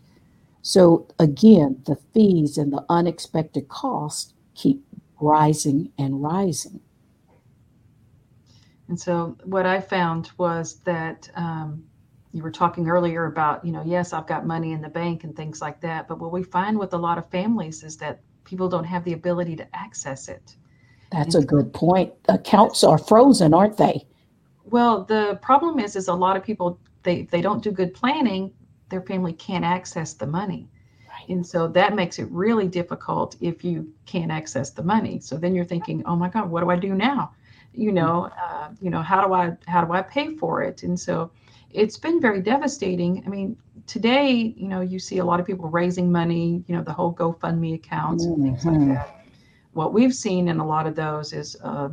So 0.63 1.09
again, 1.19 1.83
the 1.87 1.97
fees 2.15 2.57
and 2.57 2.73
the 2.73 2.85
unexpected 2.89 3.69
costs 3.69 4.33
keep 4.55 4.85
rising 5.21 5.93
and 5.99 6.23
rising. 6.23 6.81
And 8.89 8.99
so 8.99 9.37
what 9.45 9.67
I 9.67 9.81
found 9.81 10.31
was 10.39 10.77
that 10.81 11.29
um, 11.35 11.85
you 12.33 12.43
were 12.43 12.51
talking 12.51 12.89
earlier 12.89 13.27
about, 13.27 13.65
you 13.65 13.73
know, 13.73 13.83
yes, 13.85 14.13
I've 14.13 14.27
got 14.27 14.47
money 14.47 14.73
in 14.73 14.81
the 14.81 14.89
bank 14.89 15.25
and 15.25 15.35
things 15.35 15.61
like 15.61 15.81
that. 15.81 16.07
But 16.07 16.21
what 16.21 16.31
we 16.31 16.43
find 16.43 16.79
with 16.79 16.93
a 16.95 16.99
lot 16.99 17.19
of 17.19 17.29
families 17.31 17.83
is 17.83 17.97
that 17.99 18.21
people 18.45 18.69
don't 18.69 18.85
have 18.85 19.05
the 19.05 19.15
ability 19.15 19.57
to 19.57 19.77
access 19.77 20.29
it. 20.29 20.57
That's 21.11 21.35
and 21.35 21.45
a 21.45 21.47
good 21.47 21.73
point. 21.73 22.13
Accounts 22.29 22.85
are 22.85 22.99
frozen, 22.99 23.53
aren't 23.53 23.77
they? 23.77 24.07
Well, 24.65 25.05
the 25.05 25.39
problem 25.43 25.79
is, 25.79 25.97
is 25.97 26.09
a 26.09 26.15
lot 26.15 26.37
of 26.37 26.45
people 26.45 26.79
they 27.03 27.23
they 27.23 27.43
don't 27.43 27.63
do 27.63 27.73
good 27.73 27.95
planning 27.95 28.53
their 28.93 29.03
family 29.03 29.33
can't 29.33 29.65
access 29.65 30.13
the 30.13 30.27
money. 30.27 30.69
Right. 31.09 31.29
And 31.31 31.45
so 31.45 31.67
that 31.69 31.97
makes 31.97 32.19
it 32.19 32.29
really 32.31 32.69
difficult 32.69 33.37
if 33.41 33.65
you 33.65 33.91
can't 34.05 34.31
access 34.31 34.71
the 34.71 34.83
money. 34.83 35.19
So 35.19 35.37
then 35.37 35.55
you're 35.55 35.65
thinking, 35.65 36.05
oh 36.05 36.15
my 36.15 36.29
God, 36.29 36.51
what 36.51 36.61
do 36.61 36.71
I 36.71 36.77
do 36.77 36.95
now? 36.95 37.33
You 37.73 37.91
mm. 37.91 37.95
know, 37.95 38.31
uh, 38.41 38.69
you 38.83 38.91
know, 38.91 39.01
how 39.01 39.27
do 39.27 39.33
I 39.33 39.57
how 39.67 39.83
do 39.85 39.93
I 39.93 40.03
pay 40.03 40.37
for 40.37 40.63
it? 40.63 40.83
And 40.83 41.01
so 41.01 41.31
it's 41.71 41.97
been 41.97 42.21
very 42.21 42.43
devastating. 42.43 43.23
I 43.25 43.31
mean, 43.31 43.57
today, 43.87 44.55
you 44.57 44.69
know, 44.69 44.83
you 44.83 44.99
see 44.99 45.19
a 45.19 45.25
lot 45.25 45.41
of 45.41 45.47
people 45.47 45.69
raising 45.71 46.13
money, 46.13 46.63
you 46.67 46.77
know, 46.77 46.83
the 46.83 46.93
whole 46.93 47.15
GoFundMe 47.15 47.75
accounts 47.75 48.27
mm-hmm. 48.27 48.35
and 48.35 48.45
things 48.45 48.65
like 48.67 48.77
mm-hmm. 48.77 48.95
that. 48.95 49.25
What 49.73 49.95
we've 49.95 50.15
seen 50.15 50.49
in 50.49 50.61
a 50.61 50.67
lot 50.67 50.87
of 50.87 50.95
those 50.95 51.33
is 51.33 51.57
uh, 51.65 51.89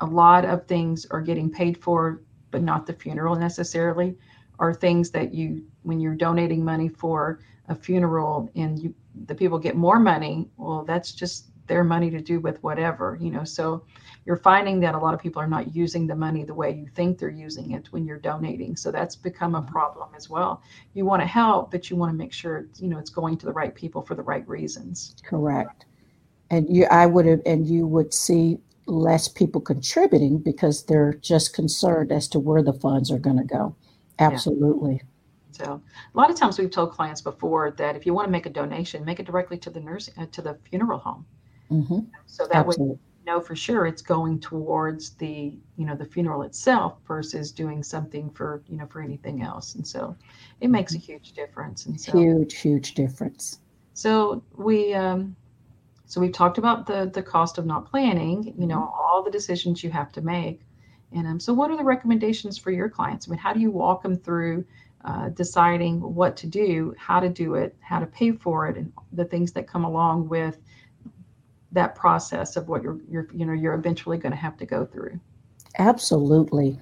a 0.00 0.06
lot 0.06 0.44
of 0.44 0.66
things 0.66 1.06
are 1.12 1.20
getting 1.20 1.48
paid 1.48 1.80
for, 1.80 2.22
but 2.50 2.60
not 2.60 2.86
the 2.86 2.92
funeral 2.92 3.36
necessarily 3.36 4.16
are 4.58 4.74
things 4.74 5.10
that 5.10 5.34
you 5.34 5.64
when 5.82 6.00
you're 6.00 6.14
donating 6.14 6.64
money 6.64 6.88
for 6.88 7.40
a 7.68 7.74
funeral 7.74 8.50
and 8.54 8.78
you 8.78 8.94
the 9.26 9.34
people 9.34 9.58
get 9.58 9.76
more 9.76 9.98
money 9.98 10.48
well 10.56 10.84
that's 10.84 11.12
just 11.12 11.52
their 11.66 11.84
money 11.84 12.10
to 12.10 12.20
do 12.20 12.40
with 12.40 12.62
whatever 12.62 13.16
you 13.20 13.30
know? 13.30 13.44
So 13.44 13.84
you're 14.24 14.36
finding 14.36 14.80
that 14.80 14.94
a 14.94 14.98
lot 14.98 15.14
of 15.14 15.20
people 15.20 15.40
are 15.42 15.48
not 15.48 15.74
using 15.74 16.06
the 16.06 16.14
money 16.14 16.44
the 16.44 16.54
way 16.54 16.70
you 16.72 16.86
think 16.94 17.18
they're 17.18 17.30
using 17.30 17.72
it 17.72 17.88
when 17.92 18.04
you're 18.04 18.18
donating. 18.18 18.76
So 18.76 18.92
that's 18.92 19.16
become 19.16 19.54
a 19.54 19.62
mm-hmm. 19.62 19.72
problem 19.72 20.10
as 20.16 20.30
well. 20.30 20.62
You 20.94 21.04
want 21.04 21.22
to 21.22 21.26
help 21.26 21.70
but 21.70 21.90
you 21.90 21.96
want 21.96 22.12
to 22.12 22.16
make 22.16 22.32
sure 22.32 22.66
you 22.76 22.88
know 22.88 22.98
it's 22.98 23.10
going 23.10 23.36
to 23.38 23.46
the 23.46 23.52
right 23.52 23.74
people 23.74 24.02
for 24.02 24.14
the 24.14 24.22
right 24.22 24.46
reasons. 24.48 25.16
Correct. 25.24 25.86
And 26.50 26.68
you 26.68 26.86
i 26.90 27.06
would 27.06 27.26
have 27.26 27.40
and 27.46 27.66
you 27.66 27.86
would 27.86 28.12
see 28.12 28.58
less 28.86 29.28
people 29.28 29.60
contributing 29.60 30.38
because 30.38 30.84
they're 30.84 31.14
just 31.14 31.54
concerned 31.54 32.10
as 32.12 32.26
to 32.28 32.40
where 32.40 32.62
the 32.62 32.72
funds 32.72 33.10
are 33.10 33.18
going 33.18 33.38
to 33.38 33.44
go 33.44 33.74
Absolutely. 34.22 34.94
Yeah. 34.94 35.00
So 35.52 35.82
a 36.14 36.16
lot 36.16 36.30
of 36.30 36.36
times 36.36 36.58
we've 36.58 36.70
told 36.70 36.92
clients 36.92 37.20
before 37.20 37.72
that 37.72 37.94
if 37.94 38.06
you 38.06 38.14
want 38.14 38.26
to 38.26 38.32
make 38.32 38.46
a 38.46 38.50
donation, 38.50 39.04
make 39.04 39.20
it 39.20 39.26
directly 39.26 39.58
to 39.58 39.70
the 39.70 39.80
nurse 39.80 40.08
uh, 40.16 40.26
to 40.32 40.42
the 40.42 40.58
funeral 40.68 40.98
home. 40.98 41.26
Mm-hmm. 41.70 42.00
So 42.26 42.46
that 42.46 42.56
Absolutely. 42.66 42.94
way 42.94 42.98
know 43.26 43.40
for 43.40 43.54
sure 43.54 43.86
it's 43.86 44.02
going 44.02 44.40
towards 44.40 45.10
the 45.10 45.56
you 45.76 45.86
know 45.86 45.94
the 45.94 46.04
funeral 46.04 46.42
itself 46.42 46.96
versus 47.06 47.52
doing 47.52 47.82
something 47.82 48.30
for 48.30 48.62
you 48.68 48.76
know 48.76 48.86
for 48.86 49.00
anything 49.00 49.42
else 49.42 49.74
and 49.74 49.86
so 49.86 50.16
it 50.60 50.68
makes 50.68 50.94
a 50.94 50.98
mm-hmm. 50.98 51.12
huge 51.12 51.32
difference 51.32 51.86
and 51.86 52.00
so 52.00 52.12
huge 52.12 52.54
huge 52.58 52.94
difference 52.94 53.60
so 53.94 54.42
we 54.56 54.94
um 54.94 55.36
so 56.06 56.20
we've 56.20 56.32
talked 56.32 56.58
about 56.58 56.86
the 56.86 57.10
the 57.14 57.22
cost 57.22 57.58
of 57.58 57.66
not 57.66 57.88
planning 57.88 58.54
you 58.58 58.66
know 58.66 58.78
mm-hmm. 58.78 59.00
all 59.00 59.22
the 59.22 59.30
decisions 59.30 59.82
you 59.84 59.90
have 59.90 60.10
to 60.12 60.20
make 60.20 60.60
and 61.14 61.26
um, 61.26 61.40
so 61.40 61.52
what 61.52 61.70
are 61.70 61.76
the 61.76 61.84
recommendations 61.84 62.58
for 62.58 62.70
your 62.70 62.88
clients? 62.88 63.28
I 63.28 63.30
mean 63.30 63.38
how 63.38 63.52
do 63.52 63.60
you 63.60 63.70
walk 63.70 64.02
them 64.02 64.16
through 64.16 64.64
uh, 65.04 65.30
deciding 65.30 66.00
what 66.00 66.36
to 66.38 66.46
do 66.46 66.94
how 66.98 67.20
to 67.20 67.28
do 67.28 67.54
it 67.54 67.76
how 67.80 67.98
to 67.98 68.06
pay 68.06 68.32
for 68.32 68.68
it 68.68 68.76
and 68.76 68.92
the 69.12 69.24
things 69.24 69.52
that 69.52 69.66
come 69.66 69.84
along 69.84 70.28
with 70.28 70.58
that 71.72 71.94
process 71.94 72.56
of 72.56 72.68
what 72.68 72.82
you're, 72.82 72.98
you're 73.08 73.28
you 73.32 73.46
know 73.46 73.52
you're 73.52 73.74
eventually 73.74 74.18
going 74.18 74.32
to 74.32 74.36
have 74.38 74.56
to 74.58 74.66
go 74.66 74.84
through? 74.84 75.18
Absolutely. 75.78 76.78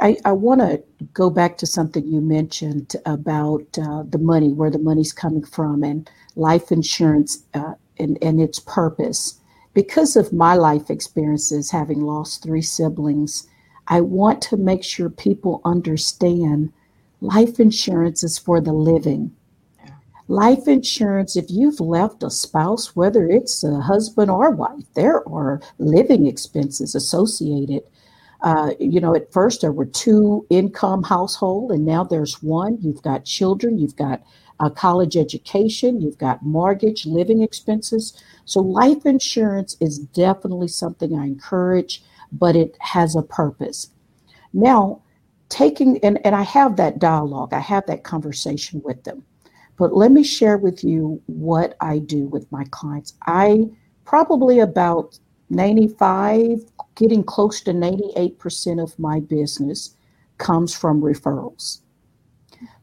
I, 0.00 0.16
I 0.24 0.32
want 0.32 0.60
to 0.60 0.82
go 1.12 1.30
back 1.30 1.56
to 1.58 1.66
something 1.66 2.04
you 2.06 2.20
mentioned 2.20 2.96
about 3.06 3.78
uh, 3.78 4.02
the 4.08 4.18
money 4.18 4.52
where 4.52 4.70
the 4.70 4.78
money's 4.78 5.12
coming 5.12 5.44
from 5.44 5.84
and 5.84 6.10
life 6.34 6.72
insurance 6.72 7.44
uh, 7.54 7.74
and, 7.98 8.18
and 8.20 8.40
its 8.40 8.58
purpose 8.58 9.40
because 9.74 10.16
of 10.16 10.32
my 10.32 10.54
life 10.54 10.90
experiences 10.90 11.70
having 11.70 12.00
lost 12.00 12.42
three 12.42 12.62
siblings 12.62 13.46
i 13.88 14.00
want 14.00 14.40
to 14.40 14.56
make 14.56 14.82
sure 14.82 15.10
people 15.10 15.60
understand 15.64 16.72
life 17.20 17.60
insurance 17.60 18.22
is 18.22 18.38
for 18.38 18.60
the 18.60 18.72
living 18.72 19.30
Life 20.28 20.68
insurance, 20.68 21.36
if 21.36 21.50
you've 21.50 21.80
left 21.80 22.22
a 22.22 22.30
spouse, 22.30 22.96
whether 22.96 23.28
it's 23.28 23.62
a 23.62 23.80
husband 23.80 24.30
or 24.30 24.50
wife, 24.50 24.84
there 24.94 25.26
are 25.28 25.60
living 25.78 26.26
expenses 26.26 26.94
associated. 26.94 27.82
Uh, 28.40 28.70
you 28.80 29.00
know, 29.00 29.14
at 29.14 29.30
first 29.32 29.60
there 29.60 29.72
were 29.72 29.84
two 29.84 30.46
income 30.48 31.02
household, 31.02 31.72
and 31.72 31.84
now 31.84 32.02
there's 32.02 32.42
one. 32.42 32.78
You've 32.80 33.02
got 33.02 33.26
children, 33.26 33.78
you've 33.78 33.96
got 33.96 34.22
a 34.60 34.70
college 34.70 35.16
education, 35.16 36.00
you've 36.00 36.18
got 36.18 36.44
mortgage, 36.44 37.06
living 37.06 37.42
expenses. 37.42 38.20
So, 38.44 38.60
life 38.60 39.04
insurance 39.04 39.76
is 39.80 39.98
definitely 39.98 40.68
something 40.68 41.18
I 41.18 41.26
encourage, 41.26 42.02
but 42.32 42.56
it 42.56 42.76
has 42.80 43.16
a 43.16 43.22
purpose. 43.22 43.90
Now, 44.52 45.02
taking, 45.48 45.98
and, 46.04 46.24
and 46.24 46.34
I 46.34 46.42
have 46.42 46.76
that 46.76 46.98
dialogue, 46.98 47.52
I 47.52 47.60
have 47.60 47.86
that 47.86 48.04
conversation 48.04 48.80
with 48.84 49.02
them. 49.04 49.24
But 49.76 49.96
let 49.96 50.12
me 50.12 50.22
share 50.22 50.56
with 50.56 50.84
you 50.84 51.20
what 51.26 51.76
I 51.80 51.98
do 51.98 52.26
with 52.26 52.50
my 52.52 52.64
clients. 52.70 53.14
I 53.26 53.68
probably 54.04 54.60
about 54.60 55.18
95, 55.50 56.64
getting 56.94 57.24
close 57.24 57.60
to 57.62 57.72
98% 57.72 58.82
of 58.82 58.96
my 58.98 59.20
business 59.20 59.96
comes 60.38 60.74
from 60.74 61.00
referrals. 61.00 61.80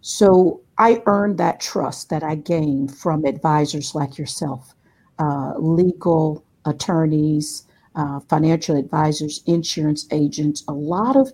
So 0.01 0.61
I 0.81 1.03
earned 1.05 1.37
that 1.37 1.59
trust 1.59 2.09
that 2.09 2.23
I 2.23 2.33
gained 2.33 2.97
from 2.97 3.23
advisors 3.23 3.93
like 3.93 4.17
yourself, 4.17 4.73
uh, 5.19 5.53
legal 5.59 6.43
attorneys, 6.65 7.67
uh, 7.93 8.19
financial 8.21 8.75
advisors, 8.75 9.43
insurance 9.45 10.07
agents, 10.09 10.63
a 10.67 10.73
lot 10.73 11.15
of 11.15 11.33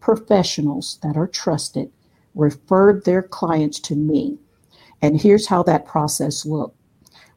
professionals 0.00 0.98
that 1.02 1.16
are 1.16 1.26
trusted 1.26 1.90
referred 2.34 3.06
their 3.06 3.22
clients 3.22 3.80
to 3.80 3.96
me. 3.96 4.36
And 5.00 5.18
here's 5.18 5.46
how 5.46 5.62
that 5.62 5.86
process 5.86 6.44
looked. 6.44 6.76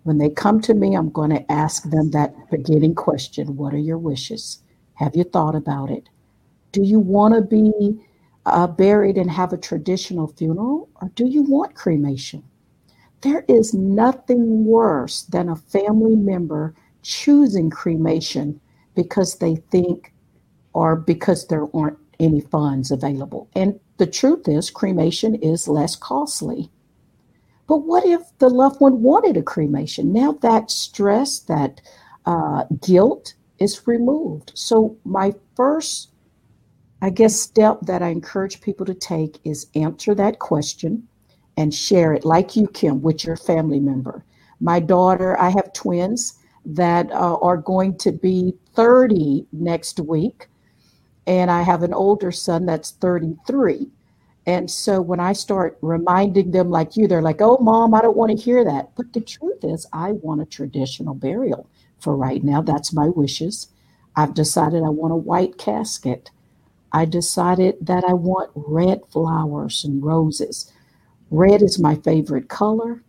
When 0.04 0.18
they 0.18 0.30
come 0.30 0.60
to 0.64 0.74
me, 0.74 0.96
I'm 0.96 1.12
going 1.12 1.30
to 1.30 1.50
ask 1.50 1.90
them 1.90 2.12
that 2.12 2.36
beginning 2.52 2.96
question 2.96 3.56
What 3.56 3.74
are 3.74 3.78
your 3.78 3.98
wishes? 3.98 4.62
Have 4.96 5.16
you 5.16 5.24
thought 5.24 5.56
about 5.56 5.92
it? 5.92 6.10
Do 6.74 6.84
you 6.84 7.00
want 7.00 7.36
to 7.36 7.42
be 7.42 8.02
uh, 8.48 8.68
buried 8.68 9.18
and 9.18 9.32
have 9.32 9.54
a 9.54 9.58
traditional 9.58 10.28
funeral, 10.28 10.90
or 11.02 11.10
do 11.16 11.26
you 11.28 11.44
want 11.44 11.76
cremation? 11.76 12.44
There 13.22 13.46
is 13.48 13.74
nothing 13.74 14.66
worse 14.66 15.24
than 15.24 15.50
a 15.50 15.56
family 15.56 16.16
member 16.16 16.76
choosing 17.02 17.70
cremation 17.70 18.60
because 18.96 19.36
they 19.36 19.56
think 19.56 20.14
or 20.74 20.96
because 20.96 21.48
there 21.48 21.68
aren't 21.76 21.98
any 22.20 22.42
funds 22.42 22.92
available. 22.92 23.50
And 23.56 23.80
the 23.98 24.08
truth 24.08 24.48
is, 24.48 24.70
cremation 24.70 25.36
is 25.36 25.68
less 25.68 25.96
costly. 25.96 26.70
But 27.68 27.80
what 27.80 28.06
if 28.06 28.22
the 28.40 28.50
loved 28.50 28.80
one 28.80 29.02
wanted 29.02 29.38
a 29.38 29.44
cremation? 29.44 30.14
Now 30.14 30.34
that 30.42 30.72
stress, 30.72 31.40
that 31.40 31.82
uh, 32.26 32.66
guilt 32.82 33.34
is 33.60 33.88
removed. 33.88 34.52
So, 34.56 34.98
my 35.04 35.34
first, 35.56 36.12
I 37.02 37.12
guess, 37.12 37.40
step 37.40 37.82
that 37.82 38.02
I 38.02 38.10
encourage 38.10 38.62
people 38.62 38.86
to 38.88 38.94
take 38.94 39.40
is 39.44 39.68
answer 39.76 40.16
that 40.16 40.40
question 40.40 41.08
and 41.56 41.74
share 41.74 42.14
it, 42.14 42.26
like 42.26 42.56
you, 42.56 42.68
Kim, 42.68 43.02
with 43.02 43.24
your 43.24 43.36
family 43.36 43.80
member. 43.80 44.24
My 44.60 44.80
daughter, 44.80 45.40
I 45.40 45.50
have 45.50 45.74
twins 45.74 46.40
that 46.66 47.12
uh, 47.12 47.38
are 47.38 47.58
going 47.58 47.98
to 48.00 48.12
be 48.12 48.54
30 48.74 49.46
next 49.52 50.00
week, 50.00 50.48
and 51.28 51.52
I 51.52 51.62
have 51.62 51.84
an 51.84 51.94
older 51.94 52.32
son 52.32 52.66
that's 52.66 52.92
33. 52.92 53.90
And 54.48 54.72
so 54.72 55.02
when 55.02 55.20
I 55.20 55.34
start 55.34 55.78
reminding 55.82 56.52
them, 56.52 56.70
like 56.70 56.96
you, 56.96 57.08
they're 57.08 57.22
like, 57.22 57.42
oh, 57.42 57.58
mom, 57.60 57.94
I 57.94 58.02
don't 58.02 58.18
want 58.18 58.32
to 58.32 58.44
hear 58.44 58.64
that. 58.64 58.96
But 58.96 59.14
the 59.14 59.22
truth 59.22 59.64
is, 59.64 59.86
I 59.94 60.14
want 60.14 60.42
a 60.42 60.46
traditional 60.46 61.14
burial 61.14 61.70
for 62.00 62.16
right 62.16 62.44
now. 62.44 62.62
That's 62.62 62.94
my 62.94 63.10
wishes. 63.10 63.68
I've 64.16 64.34
decided 64.34 64.84
I 64.84 64.90
want 64.90 65.14
a 65.14 65.18
white 65.18 65.58
casket. 65.58 66.32
I 66.98 67.06
decided 67.06 67.76
that 67.82 68.04
I 68.04 68.14
want 68.14 68.50
red 68.56 69.02
flowers 69.12 69.84
and 69.86 70.04
roses. 70.04 70.74
Red 71.30 71.62
is 71.62 71.78
my 71.78 71.96
favorite 71.96 72.50
color. 72.50 73.04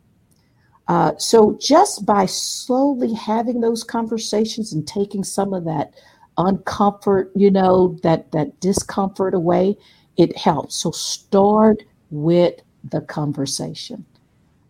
Uh, 0.88 1.12
so 1.16 1.56
just 1.58 2.04
by 2.04 2.26
slowly 2.26 3.14
having 3.14 3.60
those 3.62 3.82
conversations 3.82 4.74
and 4.74 4.86
taking 4.86 5.24
some 5.24 5.54
of 5.54 5.64
that 5.64 5.94
uncomfort, 6.36 7.30
you 7.34 7.50
know, 7.50 7.98
that 8.02 8.30
that 8.32 8.60
discomfort 8.60 9.32
away, 9.32 9.76
it 10.18 10.36
helps. 10.36 10.76
So 10.76 10.90
start 10.90 11.82
with 12.10 12.60
the 12.84 13.00
conversation. 13.00 14.04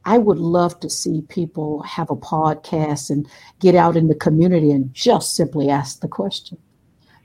I 0.05 0.19
would 0.19 0.39
love 0.39 0.79
to 0.81 0.89
see 0.89 1.23
people 1.29 1.83
have 1.83 2.11
a 2.11 2.17
podcast 2.17 3.11
and 3.11 3.29
get 3.59 3.75
out 3.75 3.97
in 3.97 4.07
the 4.07 4.15
community 4.15 4.71
and 4.71 4.95
just 4.95 5.35
simply 5.35 5.71
ask 5.71 6.01
the 6.01 6.09
question. 6.09 6.59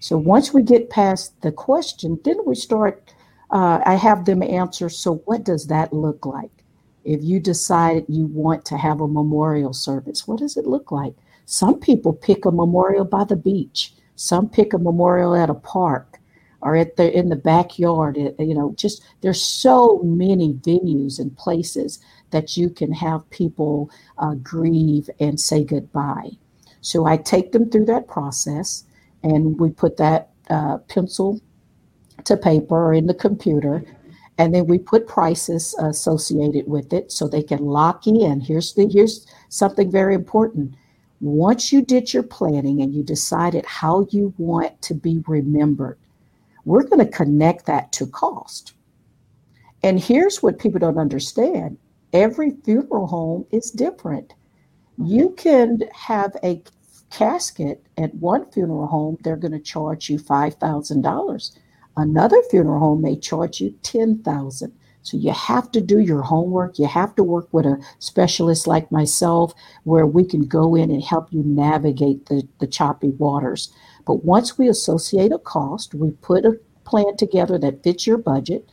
So 0.03 0.17
once 0.17 0.53
we 0.53 0.63
get 0.63 0.89
past 0.89 1.39
the 1.43 1.51
question, 1.53 2.19
then 2.25 2.35
we 2.45 2.55
start. 2.55 3.13
Uh, 3.49 3.79
I 3.85 3.95
have 3.95 4.25
them 4.25 4.43
answer. 4.43 4.89
So 4.89 5.23
what 5.23 5.45
does 5.45 5.67
that 5.67 5.93
look 5.93 6.25
like? 6.25 6.51
If 7.05 7.23
you 7.23 7.39
decide 7.39 8.03
you 8.09 8.25
want 8.25 8.65
to 8.65 8.77
have 8.77 8.99
a 8.99 9.07
memorial 9.07 9.71
service, 9.71 10.27
what 10.27 10.39
does 10.39 10.57
it 10.57 10.67
look 10.67 10.91
like? 10.91 11.13
Some 11.45 11.79
people 11.79 12.11
pick 12.11 12.43
a 12.43 12.51
memorial 12.51 13.05
by 13.05 13.23
the 13.23 13.37
beach. 13.37 13.93
Some 14.17 14.49
pick 14.49 14.73
a 14.73 14.77
memorial 14.77 15.35
at 15.35 15.49
a 15.49 15.53
park 15.53 16.19
or 16.61 16.75
at 16.75 16.97
the 16.97 17.09
in 17.17 17.29
the 17.29 17.37
backyard 17.37 18.17
you 18.17 18.53
know 18.53 18.73
just 18.75 19.01
there's 19.21 19.41
so 19.41 20.01
many 20.03 20.53
venues 20.53 21.17
and 21.17 21.37
places 21.37 21.99
that 22.31 22.57
you 22.57 22.69
can 22.69 22.91
have 22.91 23.29
people 23.29 23.89
uh, 24.17 24.33
grieve 24.35 25.09
and 25.19 25.41
say 25.41 25.61
goodbye 25.61 26.31
so 26.79 27.05
i 27.05 27.17
take 27.17 27.51
them 27.51 27.69
through 27.69 27.83
that 27.83 28.07
process 28.07 28.85
and 29.23 29.59
we 29.59 29.69
put 29.69 29.97
that 29.97 30.29
uh, 30.49 30.77
pencil 30.89 31.39
to 32.25 32.37
paper 32.37 32.75
or 32.75 32.93
in 32.93 33.07
the 33.07 33.13
computer 33.13 33.83
and 34.37 34.53
then 34.53 34.65
we 34.65 34.79
put 34.79 35.07
prices 35.07 35.75
associated 35.79 36.67
with 36.67 36.91
it 36.91 37.11
so 37.11 37.27
they 37.27 37.43
can 37.43 37.65
lock 37.65 38.07
in 38.07 38.39
here's 38.39 38.73
the 38.73 38.87
here's 38.87 39.27
something 39.49 39.91
very 39.91 40.15
important 40.15 40.73
once 41.21 41.71
you 41.71 41.81
did 41.81 42.13
your 42.13 42.23
planning 42.23 42.81
and 42.81 42.93
you 42.93 43.03
decided 43.03 43.65
how 43.65 44.05
you 44.11 44.33
want 44.37 44.79
to 44.81 44.93
be 44.93 45.23
remembered 45.27 45.97
we're 46.65 46.83
going 46.83 47.05
to 47.05 47.11
connect 47.11 47.65
that 47.65 47.91
to 47.93 48.07
cost. 48.07 48.73
And 49.83 49.99
here's 49.99 50.41
what 50.41 50.59
people 50.59 50.79
don't 50.79 50.97
understand 50.97 51.77
every 52.13 52.51
funeral 52.63 53.07
home 53.07 53.45
is 53.51 53.71
different. 53.71 54.33
You 54.97 55.31
can 55.31 55.81
have 55.93 56.35
a 56.43 56.61
casket 57.13 57.85
at 57.97 58.15
one 58.15 58.49
funeral 58.51 58.87
home, 58.87 59.17
they're 59.23 59.37
going 59.37 59.51
to 59.51 59.59
charge 59.59 60.09
you 60.09 60.17
$5,000. 60.17 61.59
Another 61.95 62.41
funeral 62.49 62.79
home 62.79 63.01
may 63.01 63.15
charge 63.15 63.61
you 63.61 63.75
10000 63.83 64.73
So 65.03 65.17
you 65.17 65.31
have 65.31 65.71
to 65.73 65.81
do 65.81 65.99
your 65.99 66.23
homework. 66.23 66.79
You 66.79 66.87
have 66.87 67.15
to 67.15 67.23
work 67.23 67.47
with 67.51 67.65
a 67.65 67.81
specialist 67.99 68.65
like 68.65 68.91
myself 68.91 69.53
where 69.83 70.07
we 70.07 70.25
can 70.25 70.47
go 70.47 70.75
in 70.75 70.89
and 70.89 71.03
help 71.03 71.31
you 71.31 71.43
navigate 71.45 72.25
the, 72.25 72.47
the 72.59 72.67
choppy 72.67 73.11
waters. 73.11 73.71
But 74.05 74.25
once 74.25 74.57
we 74.57 74.67
associate 74.67 75.31
a 75.31 75.37
cost, 75.37 75.93
we 75.93 76.11
put 76.11 76.45
a 76.45 76.59
plan 76.83 77.15
together 77.15 77.59
that 77.59 77.83
fits 77.83 78.07
your 78.07 78.17
budget. 78.17 78.67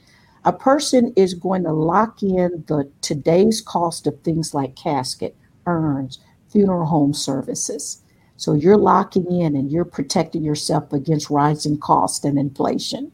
A 0.44 0.52
person 0.52 1.12
is 1.14 1.34
going 1.34 1.64
to 1.64 1.72
lock 1.72 2.22
in 2.22 2.64
the 2.68 2.90
today's 3.02 3.60
cost 3.60 4.06
of 4.06 4.18
things 4.22 4.54
like 4.54 4.74
casket, 4.76 5.36
urns, 5.66 6.18
funeral 6.48 6.86
home 6.86 7.12
services. 7.12 8.02
So 8.40 8.54
you're 8.54 8.78
locking 8.78 9.30
in 9.30 9.54
and 9.54 9.70
you're 9.70 9.84
protecting 9.84 10.42
yourself 10.42 10.94
against 10.94 11.28
rising 11.28 11.76
cost 11.76 12.24
and 12.24 12.38
inflation. 12.38 13.12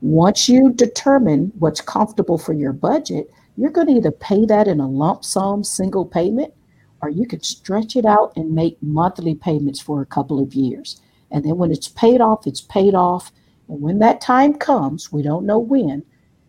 Once 0.00 0.48
you 0.48 0.72
determine 0.72 1.52
what's 1.60 1.80
comfortable 1.80 2.36
for 2.36 2.52
your 2.52 2.72
budget, 2.72 3.30
you're 3.56 3.70
going 3.70 3.86
to 3.86 3.92
either 3.92 4.10
pay 4.10 4.44
that 4.44 4.66
in 4.66 4.80
a 4.80 4.88
lump 4.88 5.24
sum 5.24 5.62
single 5.62 6.04
payment 6.04 6.52
or 7.00 7.08
you 7.08 7.24
can 7.24 7.40
stretch 7.40 7.94
it 7.94 8.04
out 8.04 8.32
and 8.34 8.52
make 8.52 8.76
monthly 8.82 9.36
payments 9.36 9.80
for 9.80 10.02
a 10.02 10.06
couple 10.06 10.42
of 10.42 10.54
years. 10.54 11.00
And 11.30 11.44
then 11.44 11.56
when 11.56 11.70
it's 11.70 11.86
paid 11.86 12.20
off, 12.20 12.48
it's 12.48 12.62
paid 12.62 12.96
off. 12.96 13.30
And 13.68 13.80
when 13.80 14.00
that 14.00 14.20
time 14.20 14.54
comes, 14.54 15.12
we 15.12 15.22
don't 15.22 15.46
know 15.46 15.60
when, 15.60 16.02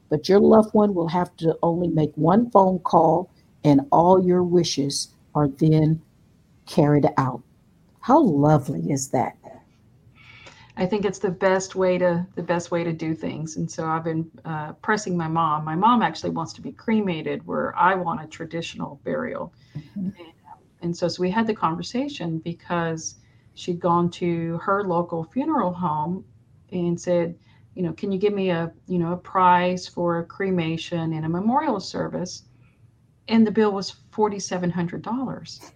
but 0.09 0.27
your 0.27 0.39
loved 0.39 0.73
one 0.73 0.95
will 0.95 1.09
have 1.09 1.37
to 1.37 1.55
only 1.61 1.89
make 1.89 2.11
one 2.15 2.49
phone 2.49 2.79
call 2.79 3.29
and 3.63 3.81
all 3.91 4.25
your 4.25 4.41
wishes 4.41 5.09
are 5.35 5.47
then 5.47 6.01
carried 6.65 7.05
out. 7.17 7.43
How 8.07 8.21
lovely 8.21 8.89
is 8.89 9.09
that? 9.09 9.35
I 10.77 10.85
think 10.85 11.03
it's 11.03 11.19
the 11.19 11.29
best 11.29 11.75
way 11.75 11.97
to 11.97 12.25
the 12.35 12.41
best 12.41 12.71
way 12.71 12.85
to 12.85 12.93
do 12.93 13.13
things. 13.13 13.57
And 13.57 13.69
so 13.69 13.85
I've 13.85 14.05
been 14.05 14.31
uh, 14.45 14.71
pressing 14.81 15.17
my 15.17 15.27
mom. 15.27 15.65
My 15.65 15.75
mom 15.75 16.01
actually 16.01 16.29
wants 16.29 16.53
to 16.53 16.61
be 16.61 16.71
cremated, 16.71 17.45
where 17.45 17.77
I 17.77 17.95
want 17.95 18.23
a 18.23 18.27
traditional 18.27 19.01
burial. 19.03 19.53
Mm-hmm. 19.77 19.99
And, 19.99 20.33
and, 20.81 20.95
so, 20.95 21.09
so 21.09 21.21
we 21.21 21.29
had 21.29 21.47
the 21.47 21.53
conversation 21.53 22.39
because 22.39 23.15
she'd 23.55 23.81
gone 23.81 24.09
to 24.11 24.57
her 24.59 24.85
local 24.85 25.25
funeral 25.25 25.73
home 25.73 26.23
and 26.71 26.97
said, 26.97 27.37
you 27.75 27.83
know, 27.83 27.91
can 27.91 28.09
you 28.13 28.17
give 28.17 28.33
me 28.33 28.51
a 28.51 28.71
you 28.87 28.99
know 28.99 29.11
a 29.11 29.17
price 29.17 29.85
for 29.85 30.19
a 30.19 30.23
cremation 30.23 31.11
and 31.11 31.25
a 31.25 31.29
memorial 31.29 31.81
service? 31.81 32.43
And 33.27 33.45
the 33.45 33.51
bill 33.51 33.73
was 33.73 33.97
forty 34.11 34.39
seven 34.39 34.69
hundred 34.69 35.01
dollars. 35.01 35.73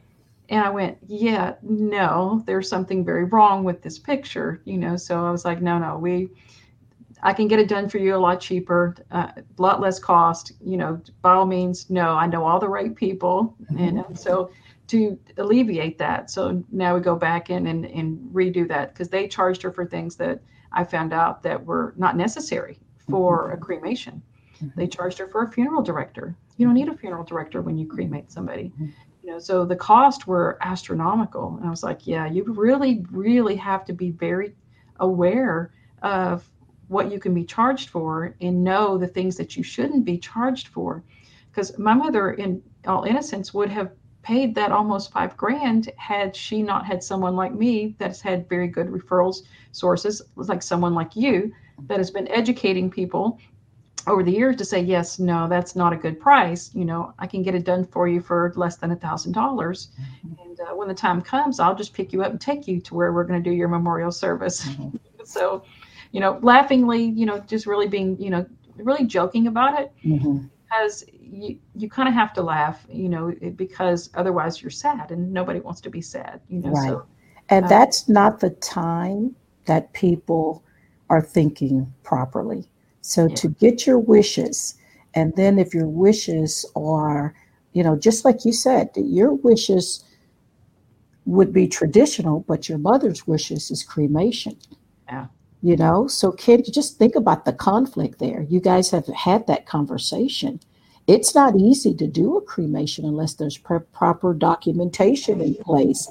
And 0.52 0.60
I 0.60 0.70
went, 0.70 0.98
yeah, 1.08 1.56
no, 1.62 2.44
there's 2.46 2.68
something 2.68 3.06
very 3.06 3.24
wrong 3.24 3.64
with 3.64 3.82
this 3.82 3.98
picture, 3.98 4.62
you 4.66 4.78
know. 4.78 4.98
So 4.98 5.26
I 5.26 5.32
was 5.32 5.46
like, 5.46 5.62
no, 5.62 5.80
no, 5.80 5.98
we, 5.98 6.28
I 7.24 7.32
can 7.32 7.48
get 7.48 7.60
it 7.60 7.70
done 7.70 7.88
for 7.88 8.00
you 8.00 8.16
a 8.16 8.18
lot 8.18 8.42
cheaper, 8.42 8.98
uh, 9.12 9.32
a 9.38 9.62
lot 9.62 9.80
less 9.80 9.98
cost, 9.98 10.52
you 10.60 10.76
know. 10.76 11.02
By 11.22 11.32
all 11.32 11.46
means, 11.46 11.90
no, 11.90 12.16
I 12.16 12.28
know 12.28 12.44
all 12.44 12.60
the 12.60 12.68
right 12.68 12.94
people, 12.94 13.56
mm-hmm. 13.64 13.98
and 13.98 14.20
so 14.20 14.52
to 14.88 15.18
alleviate 15.38 15.98
that, 16.00 16.30
so 16.30 16.62
now 16.70 16.96
we 16.96 17.00
go 17.00 17.16
back 17.16 17.50
in 17.50 17.68
and, 17.68 17.86
and 17.86 18.20
redo 18.34 18.68
that 18.68 18.94
because 18.94 19.08
they 19.08 19.30
charged 19.30 19.62
her 19.62 19.72
for 19.72 19.86
things 19.86 20.18
that 20.18 20.42
I 20.74 20.84
found 20.84 21.14
out 21.14 21.44
that 21.44 21.66
were 21.66 21.94
not 21.96 22.18
necessary 22.18 22.78
for 23.10 23.46
mm-hmm. 23.46 23.54
a 23.54 23.58
cremation. 23.58 24.22
Mm-hmm. 24.62 24.78
They 24.78 24.88
charged 24.88 25.18
her 25.20 25.30
for 25.30 25.44
a 25.44 25.50
funeral 25.50 25.82
director. 25.82 26.36
You 26.58 26.66
don't 26.66 26.76
need 26.76 26.90
a 26.90 26.98
funeral 26.98 27.24
director 27.24 27.62
when 27.62 27.78
you 27.78 27.88
cremate 27.88 28.30
somebody. 28.34 28.74
You 29.24 29.32
know 29.32 29.40
so 29.40 29.66
the 29.66 29.76
costs 29.76 30.26
were 30.26 30.58
astronomical. 30.62 31.56
And 31.58 31.66
i 31.66 31.70
was 31.70 31.84
like 31.84 32.08
yeah 32.08 32.26
you 32.26 32.44
really 32.44 33.06
really 33.12 33.56
have 33.56 33.86
to 33.86 33.94
be 33.94 34.12
very 34.12 34.56
aware 35.00 35.72
of 36.02 36.50
what 36.88 37.12
you 37.12 37.20
can 37.20 37.34
be 37.34 37.46
charged 37.46 37.90
for 37.90 38.36
and 38.42 38.64
know 38.64 38.98
the 38.98 39.08
things 39.08 39.38
that 39.38 39.56
you 39.56 39.64
shouldn't 39.64 40.04
be 40.04 40.18
charged 40.18 40.68
for. 40.68 41.04
Because 41.50 41.78
my 41.78 41.94
mother 41.94 42.32
in 42.32 42.62
all 42.86 43.04
innocence 43.04 43.54
would 43.54 43.70
have 43.70 43.92
paid 44.24 44.54
that 44.56 44.72
almost 44.72 45.12
five 45.12 45.36
grand 45.38 45.90
had 45.98 46.36
she 46.36 46.62
not 46.62 46.86
had 46.86 47.04
someone 47.04 47.36
like 47.36 47.54
me 47.54 47.96
that's 47.98 48.22
had 48.22 48.48
very 48.50 48.68
good 48.68 48.88
referrals 48.88 49.44
sources 49.72 50.22
like 50.36 50.62
someone 50.62 50.94
like 50.94 51.16
you 51.16 51.52
that 51.88 51.98
has 51.98 52.12
been 52.12 52.28
educating 52.28 52.90
people 52.90 53.40
over 54.08 54.24
the 54.24 54.32
years 54.32 54.56
to 54.56 54.66
say 54.66 54.80
yes 54.80 55.20
no 55.20 55.48
that's 55.48 55.76
not 55.76 55.94
a 55.94 55.96
good 55.96 56.20
price 56.20 56.72
you 56.74 56.86
know 56.86 57.14
i 57.20 57.28
can 57.28 57.42
get 57.44 57.56
it 57.56 57.64
done 57.66 57.86
for 57.86 58.08
you 58.08 58.22
for 58.22 58.54
less 58.56 58.78
than 58.78 58.92
a 58.92 58.96
thousand 58.96 59.32
dollars 59.32 59.90
mm-hmm. 60.26 60.42
and 60.42 60.60
uh, 60.62 60.76
when 60.76 60.88
the 60.88 60.94
time 60.94 61.22
comes 61.22 61.60
i'll 61.60 61.76
just 61.76 61.94
pick 61.94 62.12
you 62.12 62.24
up 62.24 62.32
and 62.32 62.42
take 62.42 62.68
you 62.68 62.80
to 62.80 62.96
where 62.96 63.12
we're 63.14 63.24
going 63.24 63.42
to 63.42 63.50
do 63.50 63.56
your 63.56 63.68
memorial 63.68 64.12
service 64.12 64.66
mm-hmm. 64.66 64.96
so 65.24 65.64
you 66.12 66.20
know 66.20 66.40
laughingly 66.42 67.04
you 67.04 67.26
know 67.26 67.40
just 67.40 67.66
really 67.66 67.88
being 67.88 68.20
you 68.20 68.30
know 68.30 68.46
really 68.78 69.06
joking 69.06 69.48
about 69.48 69.80
it 69.80 69.92
mm-hmm. 70.04 70.46
because 70.64 71.06
you 71.20 71.58
you 71.76 71.90
kind 71.90 72.10
of 72.10 72.14
have 72.14 72.34
to 72.34 72.42
laugh 72.42 72.86
you 72.90 73.10
know 73.10 73.34
because 73.56 74.10
otherwise 74.16 74.62
you're 74.62 74.72
sad 74.72 75.12
and 75.12 75.32
nobody 75.32 75.60
wants 75.60 75.82
to 75.82 75.90
be 75.90 76.02
sad 76.02 76.42
you 76.50 76.60
know 76.60 76.72
right. 76.72 76.90
so 76.90 77.06
and 77.50 77.66
uh, 77.66 77.68
that's 77.68 78.10
not 78.10 78.40
the 78.40 78.50
time 78.50 79.36
that 79.66 79.92
people 79.94 80.64
are 81.10 81.22
thinking 81.22 81.92
properly 82.04 82.68
so 83.02 83.28
yeah. 83.28 83.36
to 83.36 83.48
get 83.50 83.86
your 83.86 84.00
wishes, 84.00 84.76
and 85.14 85.36
then 85.36 85.60
if 85.60 85.74
your 85.74 85.88
wishes 85.88 86.66
are, 86.76 87.34
you 87.74 87.84
know, 87.84 87.96
just 87.96 88.24
like 88.26 88.46
you 88.46 88.54
said, 88.54 88.90
your 88.96 89.34
wishes 89.34 90.04
would 91.26 91.54
be 91.54 91.68
traditional, 91.68 92.42
but 92.48 92.68
your 92.68 92.78
mother's 92.78 93.28
wishes 93.28 93.72
is 93.72 93.84
cremation. 93.84 94.58
Yeah. 95.08 95.28
You 95.62 95.76
know, 95.76 96.08
so 96.08 96.32
can 96.32 96.64
you 96.66 96.72
just 96.72 96.98
think 96.98 97.16
about 97.16 97.46
the 97.46 97.54
conflict 97.54 98.20
there? 98.20 98.42
You 98.50 98.60
guys 98.60 98.90
have 98.90 99.06
had 99.08 99.46
that 99.48 99.68
conversation. 99.68 100.60
It's 101.08 101.36
not 101.36 101.56
easy 101.56 101.94
to 101.96 102.08
do 102.08 102.38
a 102.38 102.42
cremation 102.42 103.06
unless 103.06 103.34
there's 103.34 103.58
proper 103.58 104.34
documentation 104.34 105.42
in 105.42 105.56
place. 105.56 106.08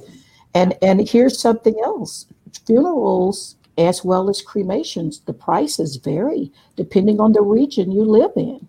And 0.55 0.77
and 0.83 1.09
here's 1.09 1.41
something 1.41 1.81
else: 1.85 2.27
funerals 2.67 3.57
as 3.81 4.05
well 4.05 4.29
as 4.29 4.43
cremations. 4.43 5.21
The 5.21 5.33
prices 5.33 5.97
vary 5.97 6.53
depending 6.77 7.21
on 7.21 7.33
the 7.33 7.43
region 7.43 7.91
you 7.91 8.05
live 8.05 8.33
in. 8.37 8.69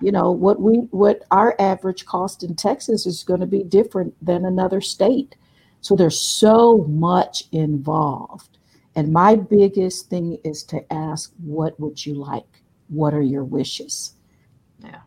You 0.00 0.10
know, 0.10 0.32
what 0.32 0.60
we 0.60 0.78
what 0.90 1.22
our 1.30 1.54
average 1.60 2.06
cost 2.06 2.42
in 2.42 2.56
Texas 2.56 3.06
is 3.06 3.22
going 3.22 3.38
to 3.38 3.46
be 3.46 3.62
different 3.62 4.14
than 4.20 4.44
another 4.44 4.80
state. 4.80 5.36
So 5.80 5.94
there's 5.94 6.20
so 6.20 6.78
much 6.88 7.44
involved. 7.52 8.58
And 8.96 9.12
my 9.12 9.36
biggest 9.36 10.10
thing 10.10 10.38
is 10.44 10.64
to 10.64 10.92
ask, 10.92 11.32
what 11.42 11.78
would 11.80 12.04
you 12.04 12.14
like? 12.14 12.62
What 12.88 13.14
are 13.14 13.22
your 13.22 13.44
wishes? 13.44 14.14
Yeah. 14.80 15.00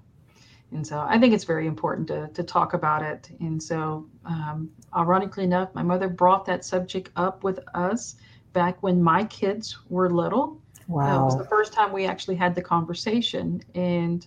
And 0.72 0.86
so 0.86 1.06
I 1.08 1.20
think 1.20 1.34
it's 1.34 1.44
very 1.44 1.68
important 1.68 2.08
to, 2.08 2.30
to 2.34 2.44
talk 2.44 2.74
about 2.74 3.04
it. 3.04 3.30
And 3.40 3.62
so, 3.62 4.08
um, 4.26 4.70
ironically 4.96 5.44
enough, 5.44 5.76
my 5.76 5.84
mother 5.84 6.10
brought 6.10 6.46
that 6.46 6.66
subject 6.66 7.12
up 7.16 7.44
with 7.44 7.60
us 7.74 8.16
back 8.56 8.82
when 8.82 9.04
my 9.04 9.24
kids 9.26 9.78
were 9.90 10.10
little. 10.10 10.60
Wow. 10.88 11.04
Uh, 11.04 11.22
it 11.22 11.26
was 11.26 11.38
the 11.38 11.46
first 11.46 11.74
time 11.74 11.92
we 11.92 12.06
actually 12.06 12.36
had 12.36 12.56
the 12.56 12.62
conversation. 12.62 13.62
And 13.76 14.26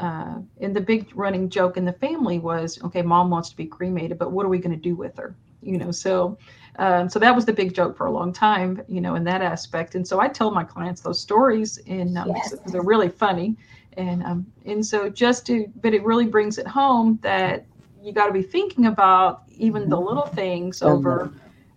uh, 0.00 0.36
and 0.60 0.76
the 0.76 0.80
big 0.80 1.10
running 1.14 1.48
joke 1.48 1.76
in 1.76 1.84
the 1.84 1.92
family 1.92 2.38
was, 2.38 2.80
okay, 2.84 3.02
mom 3.02 3.30
wants 3.30 3.48
to 3.50 3.56
be 3.56 3.66
cremated, 3.66 4.16
but 4.16 4.30
what 4.30 4.46
are 4.46 4.48
we 4.48 4.58
going 4.58 4.76
to 4.76 4.88
do 4.90 4.94
with 4.94 5.16
her? 5.16 5.34
You 5.60 5.76
know, 5.78 5.90
so 5.90 6.38
um, 6.78 7.08
so 7.08 7.18
that 7.18 7.34
was 7.34 7.44
the 7.44 7.52
big 7.52 7.74
joke 7.74 7.96
for 7.96 8.06
a 8.06 8.12
long 8.12 8.32
time, 8.32 8.80
you 8.86 9.00
know, 9.00 9.16
in 9.16 9.24
that 9.24 9.42
aspect. 9.42 9.96
And 9.96 10.06
so 10.06 10.20
I 10.20 10.28
tell 10.28 10.52
my 10.52 10.62
clients 10.62 11.00
those 11.00 11.18
stories, 11.18 11.78
and 11.88 12.16
um, 12.16 12.28
yes. 12.28 12.54
they're 12.66 12.82
really 12.82 13.08
funny. 13.08 13.56
And 13.96 14.22
um, 14.22 14.46
and 14.66 14.84
so 14.84 15.08
just 15.08 15.46
to, 15.46 15.66
but 15.82 15.92
it 15.94 16.04
really 16.04 16.26
brings 16.26 16.58
it 16.58 16.66
home 16.66 17.18
that 17.22 17.66
you 18.00 18.12
got 18.12 18.28
to 18.28 18.32
be 18.32 18.42
thinking 18.42 18.86
about 18.86 19.42
even 19.50 19.88
the 19.88 19.96
mm-hmm. 19.96 20.06
little 20.06 20.26
things 20.26 20.82
over 20.82 21.32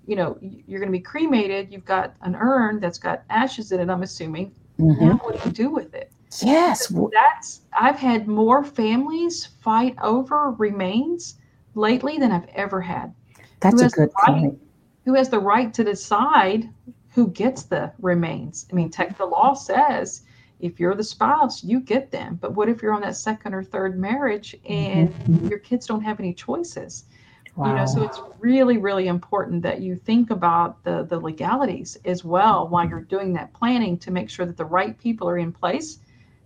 you 0.06 0.16
know, 0.16 0.38
you're 0.42 0.80
going 0.80 0.92
to 0.92 0.98
be 0.98 1.04
cremated. 1.04 1.72
You've 1.72 1.86
got 1.86 2.16
an 2.22 2.36
urn 2.36 2.80
that's 2.80 2.98
got 2.98 3.24
ashes 3.30 3.72
in 3.72 3.80
it. 3.80 3.90
I'm 3.90 4.04
assuming. 4.04 4.52
Mm-hmm. 4.80 5.06
Now, 5.06 5.16
what 5.18 5.42
do 5.42 5.50
you 5.50 5.54
do 5.54 5.70
with 5.70 5.94
it? 5.94 6.12
Yes, 6.42 6.94
that's. 7.12 7.62
I've 7.78 7.98
had 7.98 8.28
more 8.28 8.64
families 8.64 9.46
fight 9.62 9.96
over 10.02 10.52
remains 10.52 11.36
lately 11.76 12.18
than 12.18 12.32
I've 12.32 12.48
ever 12.56 12.82
had. 12.82 13.14
That's 13.60 13.82
a 13.82 13.90
good 13.90 14.10
right, 14.28 14.36
point. 14.36 14.62
Who 15.06 15.14
has 15.16 15.30
the 15.30 15.40
right 15.40 15.74
to 15.74 15.84
decide 15.84 16.70
who 17.10 17.28
gets 17.30 17.64
the 17.64 17.92
remains? 18.00 18.66
I 18.72 18.76
mean, 18.76 18.90
tech, 18.90 19.18
the 19.18 19.26
law 19.26 19.54
says 19.54 20.24
if 20.62 20.80
you're 20.80 20.96
the 20.96 21.04
spouse, 21.04 21.64
you 21.64 21.80
get 21.80 22.12
them. 22.12 22.38
But 22.40 22.54
what 22.54 22.70
if 22.70 22.82
you're 22.82 22.94
on 22.94 23.02
that 23.02 23.18
second 23.18 23.54
or 23.54 23.64
third 23.64 24.00
marriage 24.00 24.56
and 24.68 25.10
mm-hmm. 25.10 25.48
your 25.48 25.60
kids 25.60 25.86
don't 25.86 26.04
have 26.04 26.20
any 26.20 26.34
choices? 26.34 27.06
Wow. 27.56 27.68
You 27.68 27.76
know, 27.76 27.86
so 27.86 28.04
it's 28.04 28.22
really, 28.40 28.78
really 28.78 29.08
important 29.08 29.62
that 29.64 29.82
you 29.82 29.96
think 29.96 30.32
about 30.32 30.84
the 30.84 31.04
the 31.04 31.20
legalities 31.20 31.98
as 32.06 32.24
well 32.24 32.68
while 32.68 32.88
you're 32.88 33.02
doing 33.02 33.34
that 33.34 33.54
planning 33.54 33.98
to 34.00 34.12
make 34.12 34.30
sure 34.30 34.46
that 34.46 34.58
the 34.58 34.66
right 34.66 34.98
people 34.98 35.28
are 35.28 35.38
in 35.38 35.52
place 35.52 36.00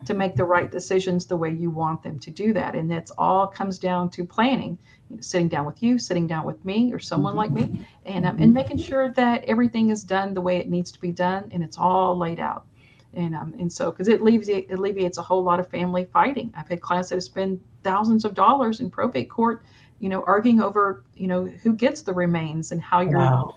to 0.06 0.13
make 0.13 0.36
the 0.36 0.44
right 0.44 0.72
decisions 0.72 1.26
the 1.26 1.38
way 1.38 1.52
you 1.52 1.70
want 1.70 2.04
them 2.04 2.20
to 2.20 2.30
do 2.30 2.54
that. 2.54 2.76
And 2.76 2.89
that's 2.89 3.12
all 3.18 3.48
comes 3.48 3.80
down 3.80 4.10
to 4.12 4.26
planning, 4.26 4.78
you 5.10 5.15
know, 5.15 5.22
sitting 5.22 5.48
down 5.48 5.65
with 5.65 5.82
you, 5.82 5.98
sitting 5.98 6.28
down 6.28 6.46
with 6.46 6.63
me 6.65 6.91
or 6.94 7.00
someone 7.00 7.36
mm-hmm. 7.36 7.56
like 7.56 7.70
me, 7.70 7.86
and 8.06 8.26
um, 8.26 8.38
and 8.39 8.54
making 8.54 8.78
sure 8.78 9.12
that 9.12 9.44
everything 9.46 9.89
is 9.89 10.04
done 10.04 10.34
the 10.34 10.41
way 10.41 10.58
it 10.58 10.70
needs 10.70 10.91
to 10.91 11.00
be 11.00 11.12
done 11.12 11.50
and 11.52 11.63
it's 11.63 11.78
all 11.78 12.18
laid 12.18 12.39
out. 12.39 12.65
And 13.13 13.36
um, 13.36 13.54
and 13.60 13.72
so 13.72 13.91
because 13.91 14.08
it 14.08 14.22
leaves 14.22 14.50
it 14.50 14.70
alleviates 14.72 15.18
a 15.18 15.22
whole 15.22 15.44
lot 15.44 15.60
of 15.60 15.70
family 15.70 16.06
fighting. 16.06 16.54
I've 16.58 16.68
had 16.68 16.82
clients 16.82 17.10
that 17.10 17.15
have 17.15 17.24
spent 17.24 17.62
thousands 17.84 18.26
of 18.26 18.34
dollars 18.34 18.80
in 18.80 18.89
probate 18.89 19.30
court 19.30 19.63
you 20.06 20.10
know, 20.10 20.24
arguing 20.28 20.62
over, 20.62 21.04
you 21.15 21.26
know, 21.26 21.46
who 21.46 21.74
gets 21.74 22.04
the 22.04 22.13
remains 22.13 22.72
and 22.72 22.80
how 22.80 23.02
you're. 23.02 23.18
Wow. 23.18 23.56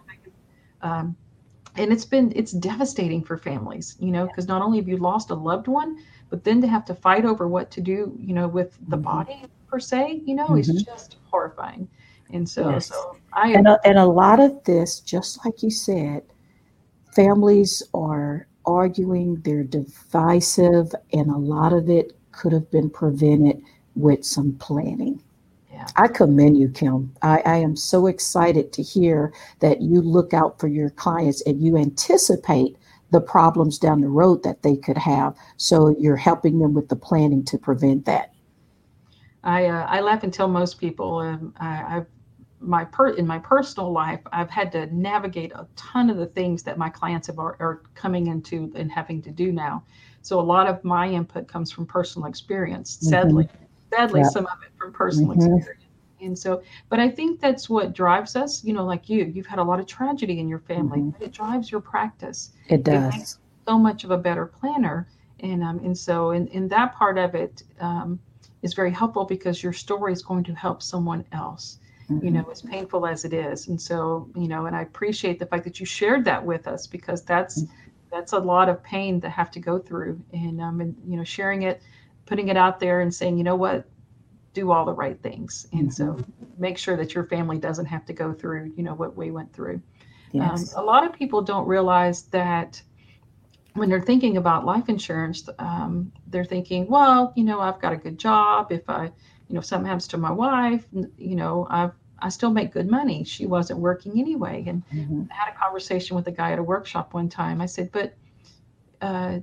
Um, 0.81 1.15
and 1.77 1.93
it's 1.93 2.07
been 2.07 2.33
it's 2.35 2.53
devastating 2.53 3.23
for 3.23 3.37
families, 3.37 3.97
you 4.01 4.11
know, 4.11 4.27
because 4.27 4.49
not 4.49 4.63
only 4.63 4.79
have 4.79 4.89
you 4.89 4.97
lost 4.97 5.29
a 5.29 5.35
loved 5.35 5.69
one, 5.69 5.99
but 6.31 6.45
then 6.45 6.63
to 6.63 6.67
have 6.67 6.87
to 6.87 6.95
fight 6.95 7.27
over 7.27 7.49
what 7.49 7.71
to 7.73 7.83
do, 7.83 8.17
you 8.19 8.33
know, 8.33 8.49
with 8.49 8.79
the 8.89 8.97
mm-hmm. 8.97 9.05
body 9.05 9.43
per 9.67 9.79
se, 9.79 10.23
you 10.25 10.35
know, 10.35 10.47
mm-hmm. 10.47 10.61
is 10.61 10.85
just 10.85 11.17
horrifying. 11.31 11.87
And 12.33 12.49
so, 12.49 12.71
yes. 12.71 12.87
so 12.87 13.19
I, 13.35 13.53
and, 13.53 13.69
a, 13.69 13.79
and 13.85 13.99
a 13.99 14.07
lot 14.07 14.41
of 14.41 14.65
this, 14.65 15.01
just 15.01 15.45
like 15.45 15.63
you 15.63 15.71
said, 15.71 16.23
families 17.15 17.83
are 17.93 18.47
arguing, 18.65 19.43
they're 19.43 19.65
divisive, 19.65 20.95
and 21.13 21.31
a 21.31 21.37
lot 21.37 21.75
of 21.75 21.91
it 21.91 22.17
could 22.33 22.55
have 22.55 22.71
been 22.71 22.89
prevented 22.89 23.61
with 23.97 24.25
some 24.25 24.55
planning. 24.55 25.23
Yeah. 25.79 25.87
I 25.97 26.09
commend 26.09 26.59
you, 26.59 26.69
Kim. 26.69 27.15
I, 27.23 27.41
I, 27.47 27.57
am 27.59 27.77
so 27.77 28.09
excited 28.09 28.73
to 28.73 28.83
hear 28.83 29.33
that 29.61 29.81
you 29.81 30.03
look 30.03 30.35
out 30.35 30.59
for 30.59 30.67
your 30.67 30.91
clients 30.91 31.41
and 31.43 31.63
you 31.63 31.77
anticipate 31.77 32.77
the 33.13 33.21
problems 33.21 33.79
down 33.79 34.01
the 34.01 34.09
road 34.09 34.43
that 34.43 34.63
they 34.63 34.77
could 34.77 34.99
have. 34.99 35.37
So 35.57 35.95
you're 35.97 36.17
helping 36.17 36.59
them 36.59 36.75
with 36.75 36.89
the 36.89 36.97
planning 36.97 37.45
to 37.45 37.59
prevent 37.59 38.07
that. 38.07 38.33
I 39.45 39.67
uh, 39.67 39.87
I 39.89 40.01
laugh 40.01 40.25
and 40.25 40.35
tell 40.35 40.49
most 40.49 40.81
people 40.81 41.19
um, 41.19 41.55
I, 41.59 41.75
have 41.77 42.07
my 42.59 42.85
per 42.85 43.11
in 43.11 43.25
my 43.25 43.39
personal 43.39 43.93
life 43.93 44.21
I've 44.33 44.51
had 44.51 44.73
to 44.73 44.93
navigate 44.93 45.53
a 45.53 45.69
ton 45.77 46.11
of 46.11 46.17
the 46.17 46.27
things 46.27 46.65
that 46.65 46.77
my 46.77 46.89
clients 46.89 47.29
have 47.29 47.39
are, 47.39 47.57
are 47.61 47.83
coming 47.95 48.27
into 48.27 48.73
and 48.75 48.91
having 48.91 49.23
to 49.23 49.31
do 49.31 49.53
now. 49.53 49.85
So 50.23 50.41
a 50.41 50.43
lot 50.43 50.67
of 50.67 50.83
my 50.83 51.09
input 51.09 51.47
comes 51.47 51.71
from 51.71 51.87
personal 51.87 52.29
experience. 52.29 52.97
Mm-hmm. 52.97 53.09
Sadly, 53.09 53.45
mm-hmm. 53.45 53.65
Sadly, 53.91 54.25
some 54.25 54.47
of 54.47 54.63
it 54.63 54.71
from 54.79 54.93
personal 54.93 55.31
mm-hmm. 55.31 55.57
experience. 55.57 55.85
And 56.21 56.39
so, 56.39 56.63
but 56.89 56.99
I 56.99 57.09
think 57.09 57.41
that's 57.41 57.71
what 57.71 57.93
drives 57.93 58.35
us. 58.35 58.65
You 58.65 58.73
know, 58.73 58.85
like 58.85 59.09
you, 59.09 59.25
you've 59.25 59.47
had 59.47 59.59
a 59.59 59.63
lot 59.63 59.79
of 59.81 59.87
tragedy 59.87 60.41
in 60.41 60.49
your 60.49 60.59
family, 60.59 60.99
mm-hmm. 60.99 61.11
but 61.11 61.23
it 61.23 61.33
drives 61.33 61.71
your 61.71 61.81
practice. 61.81 62.51
It 62.69 62.83
does. 62.83 63.15
It 63.15 63.39
so 63.69 63.79
much 63.79 64.05
of 64.05 64.11
a 64.11 64.19
better 64.19 64.47
planner, 64.47 65.07
and 65.41 65.63
um, 65.63 65.79
and 65.81 65.97
so 65.97 66.31
in 66.31 66.49
in 66.49 66.69
that 66.69 66.95
part 66.95 67.19
of 67.19 67.35
it 67.35 67.63
um, 67.81 68.19
is 68.63 68.75
very 68.75 68.91
helpful 68.91 69.25
because 69.25 69.63
your 69.63 69.73
story 69.73 70.13
is 70.13 70.23
going 70.23 70.45
to 70.45 70.55
help 70.55 70.83
someone 70.83 71.25
else. 71.33 71.79
Mm-hmm. 72.11 72.25
You 72.25 72.31
know, 72.33 72.49
as 72.51 72.63
painful 72.63 73.07
as 73.07 73.27
it 73.27 73.35
is, 73.35 73.69
and 73.69 73.81
so 73.81 74.31
you 74.35 74.49
know, 74.49 74.65
and 74.67 74.75
I 74.75 74.83
appreciate 74.83 75.39
the 75.39 75.45
fact 75.45 75.65
that 75.65 75.79
you 75.79 75.85
shared 75.85 76.25
that 76.25 76.43
with 76.45 76.67
us 76.67 76.87
because 76.87 77.23
that's 77.23 77.61
mm-hmm. 77.61 77.73
that's 78.11 78.33
a 78.33 78.39
lot 78.39 78.71
of 78.71 78.83
pain 78.83 79.21
to 79.21 79.29
have 79.29 79.51
to 79.51 79.61
go 79.61 79.79
through, 79.79 80.19
and 80.33 80.61
um, 80.61 80.81
and 80.81 80.97
you 81.07 81.19
know, 81.19 81.25
sharing 81.25 81.63
it, 81.63 81.83
putting 82.29 82.49
it 82.49 82.57
out 82.57 82.79
there, 82.79 83.01
and 83.01 83.13
saying, 83.13 83.39
you 83.39 83.45
know 83.45 83.57
what, 83.57 83.89
do 84.59 84.71
all 84.71 84.85
the 84.85 84.93
right 84.93 85.21
things 85.23 85.69
and 85.73 85.93
so 85.93 86.19
make 86.59 86.79
sure 86.79 86.97
that 86.97 87.15
your 87.15 87.25
family 87.25 87.59
doesn't 87.59 87.87
have 87.87 88.05
to 88.05 88.13
go 88.13 88.33
through 88.33 88.73
you 88.77 88.83
know 88.83 88.95
what 88.95 89.17
we 89.17 89.31
went 89.31 89.53
through 89.53 89.75
um, 89.75 89.83
yes. 90.33 90.75
um, 90.75 90.83
a 90.83 90.85
lot 90.85 91.05
of 91.05 91.13
people 91.13 91.43
don't 91.43 91.67
realize 91.67 92.23
that 92.25 92.83
when 93.75 93.89
they're 93.89 94.03
thinking 94.03 94.37
about 94.37 94.65
life 94.65 94.89
insurance 94.89 95.49
um, 95.59 96.11
they're 96.29 96.45
thinking 96.45 96.89
well 96.89 97.33
you 97.37 97.45
know 97.45 97.61
i've 97.61 97.81
got 97.81 97.93
a 97.93 97.97
good 97.97 98.19
job 98.19 98.73
if 98.73 98.89
i 98.89 99.05
you 99.05 99.55
know 99.55 99.61
if 99.61 99.65
something 99.65 99.87
happens 99.87 100.09
to 100.09 100.17
my 100.17 100.33
wife 100.33 100.85
you 101.17 101.37
know 101.37 101.67
i've 101.71 101.93
I 102.21 102.31
still 102.31 102.51
make 102.51 102.73
good 102.73 102.91
money. 102.91 103.23
She 103.23 103.47
wasn't 103.47 103.79
working 103.79 104.19
anyway. 104.19 104.65
And 104.67 104.83
mm-hmm. 104.93 105.23
I 105.31 105.35
had 105.35 105.55
a 105.55 105.57
conversation 105.57 106.17
with 106.17 106.27
a 106.27 106.33
guy 106.33 106.51
at 106.51 106.59
a 106.59 106.63
workshop 106.65 107.15
one 107.15 107.29
time. 107.29 107.61
I 107.61 107.67
said, 107.67 107.93
But 107.93 108.17
uh, 109.01 109.39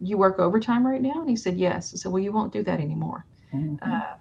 you 0.00 0.16
work 0.16 0.38
overtime 0.38 0.86
right 0.86 1.02
now? 1.02 1.20
And 1.20 1.28
he 1.28 1.36
said, 1.36 1.56
Yes. 1.56 1.92
I 1.94 1.96
said, 1.96 2.12
Well, 2.12 2.22
you 2.22 2.32
won't 2.32 2.52
do 2.52 2.62
that 2.62 2.80
anymore. 2.80 3.26
Mm-hmm. 3.54 3.76
Uh, 3.82 4.14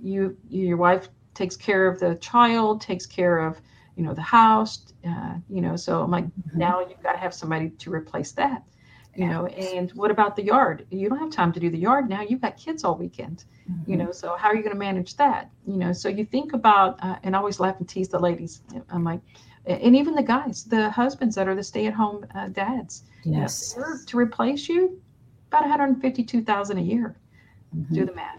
you, 0.00 0.36
your 0.48 0.76
wife 0.76 1.08
takes 1.34 1.56
care 1.56 1.86
of 1.86 2.00
the 2.00 2.16
child, 2.16 2.80
takes 2.80 3.06
care 3.06 3.38
of, 3.38 3.60
you 3.96 4.04
know, 4.04 4.14
the 4.14 4.22
house, 4.22 4.92
uh, 5.06 5.34
you 5.48 5.60
know, 5.60 5.76
so 5.76 6.02
I'm 6.02 6.10
like, 6.10 6.24
mm-hmm. 6.24 6.58
now 6.58 6.80
you've 6.80 7.02
got 7.02 7.12
to 7.12 7.18
have 7.18 7.34
somebody 7.34 7.70
to 7.70 7.92
replace 7.92 8.32
that, 8.32 8.62
you 9.14 9.26
know, 9.26 9.46
and 9.46 9.90
what 9.92 10.10
about 10.10 10.36
the 10.36 10.42
yard? 10.44 10.86
You 10.90 11.08
don't 11.08 11.18
have 11.18 11.30
time 11.30 11.52
to 11.52 11.60
do 11.60 11.68
the 11.70 11.78
yard 11.78 12.08
now. 12.08 12.22
You've 12.22 12.40
got 12.40 12.56
kids 12.56 12.84
all 12.84 12.96
weekend, 12.96 13.44
mm-hmm. 13.70 13.90
you 13.90 13.96
know, 13.96 14.12
so 14.12 14.36
how 14.36 14.48
are 14.48 14.54
you 14.54 14.62
going 14.62 14.74
to 14.74 14.78
manage 14.78 15.16
that? 15.16 15.50
You 15.66 15.76
know, 15.76 15.92
so 15.92 16.08
you 16.08 16.24
think 16.24 16.52
about, 16.52 17.02
uh, 17.02 17.16
and 17.24 17.34
I 17.34 17.38
always 17.38 17.58
laugh 17.58 17.76
and 17.78 17.88
tease 17.88 18.08
the 18.08 18.18
ladies. 18.18 18.62
I'm 18.90 19.02
like, 19.02 19.20
and 19.66 19.94
even 19.96 20.14
the 20.14 20.22
guys, 20.22 20.64
the 20.64 20.90
husbands 20.90 21.34
that 21.34 21.46
are 21.46 21.54
the 21.54 21.62
stay-at-home 21.62 22.26
uh, 22.34 22.48
dads, 22.48 23.02
yes, 23.24 23.74
you 23.76 23.82
know, 23.82 23.96
to 24.06 24.16
replace 24.16 24.68
you, 24.68 25.00
about 25.48 25.62
152,000 25.62 26.78
a 26.78 26.80
year. 26.80 27.16
Mm-hmm. 27.74 27.94
Do 27.94 28.06
the 28.06 28.14
math 28.14 28.38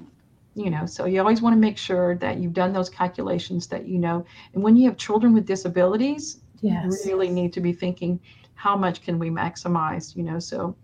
you 0.55 0.69
know 0.69 0.85
so 0.85 1.05
you 1.05 1.19
always 1.19 1.41
want 1.41 1.53
to 1.55 1.59
make 1.59 1.77
sure 1.77 2.15
that 2.15 2.37
you've 2.37 2.53
done 2.53 2.73
those 2.73 2.89
calculations 2.89 3.67
that 3.67 3.87
you 3.87 3.97
know 3.97 4.25
and 4.53 4.63
when 4.63 4.75
you 4.75 4.87
have 4.87 4.97
children 4.97 5.33
with 5.33 5.45
disabilities 5.45 6.39
yes. 6.61 6.83
you 6.83 7.11
really 7.11 7.29
need 7.29 7.53
to 7.53 7.61
be 7.61 7.71
thinking 7.71 8.19
how 8.55 8.75
much 8.75 9.01
can 9.01 9.17
we 9.17 9.29
maximize 9.29 10.15
you 10.15 10.23
know 10.23 10.39
so 10.39 10.75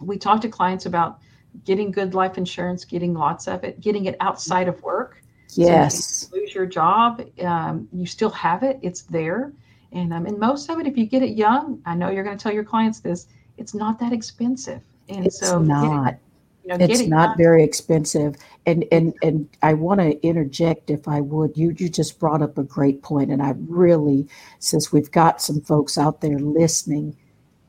we 0.00 0.16
talk 0.18 0.40
to 0.40 0.48
clients 0.48 0.86
about 0.86 1.20
getting 1.64 1.90
good 1.90 2.14
life 2.14 2.38
insurance 2.38 2.84
getting 2.84 3.14
lots 3.14 3.46
of 3.46 3.62
it 3.64 3.80
getting 3.80 4.06
it 4.06 4.16
outside 4.20 4.66
of 4.66 4.82
work 4.82 5.22
yes 5.54 6.04
so 6.04 6.34
you 6.34 6.42
lose 6.42 6.54
your 6.54 6.66
job 6.66 7.22
um, 7.42 7.86
you 7.92 8.06
still 8.06 8.30
have 8.30 8.62
it 8.62 8.78
it's 8.82 9.02
there 9.02 9.52
and 9.92 10.12
um, 10.12 10.26
and 10.26 10.38
most 10.38 10.70
of 10.70 10.80
it 10.80 10.86
if 10.86 10.96
you 10.96 11.06
get 11.06 11.22
it 11.22 11.36
young 11.36 11.80
i 11.84 11.94
know 11.94 12.08
you're 12.08 12.24
going 12.24 12.36
to 12.36 12.42
tell 12.42 12.52
your 12.52 12.64
clients 12.64 13.00
this 13.00 13.28
it's 13.58 13.74
not 13.74 13.98
that 13.98 14.12
expensive 14.12 14.80
and 15.16 15.26
it's 15.26 15.40
so 15.40 15.58
not 15.58 16.18
you 16.62 16.68
know, 16.68 16.84
it's 16.84 17.06
not 17.06 17.36
very 17.36 17.64
expensive. 17.64 18.36
And 18.66 18.84
and 18.92 19.14
and 19.22 19.48
I 19.62 19.74
want 19.74 20.00
to 20.00 20.20
interject 20.26 20.90
if 20.90 21.08
I 21.08 21.20
would. 21.20 21.56
You 21.56 21.74
you 21.76 21.88
just 21.88 22.20
brought 22.20 22.42
up 22.42 22.56
a 22.56 22.62
great 22.62 23.02
point, 23.02 23.30
and 23.30 23.42
I 23.42 23.54
really, 23.68 24.28
since 24.60 24.92
we've 24.92 25.10
got 25.10 25.42
some 25.42 25.60
folks 25.60 25.98
out 25.98 26.20
there 26.20 26.38
listening, 26.38 27.16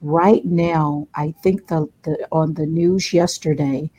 right 0.02 0.46
now, 0.46 1.08
I 1.16 1.34
think 1.44 1.68
the, 1.68 1.88
the 2.04 2.28
on 2.32 2.54
the 2.54 2.68
news 2.68 3.14
yesterday, 3.14 3.90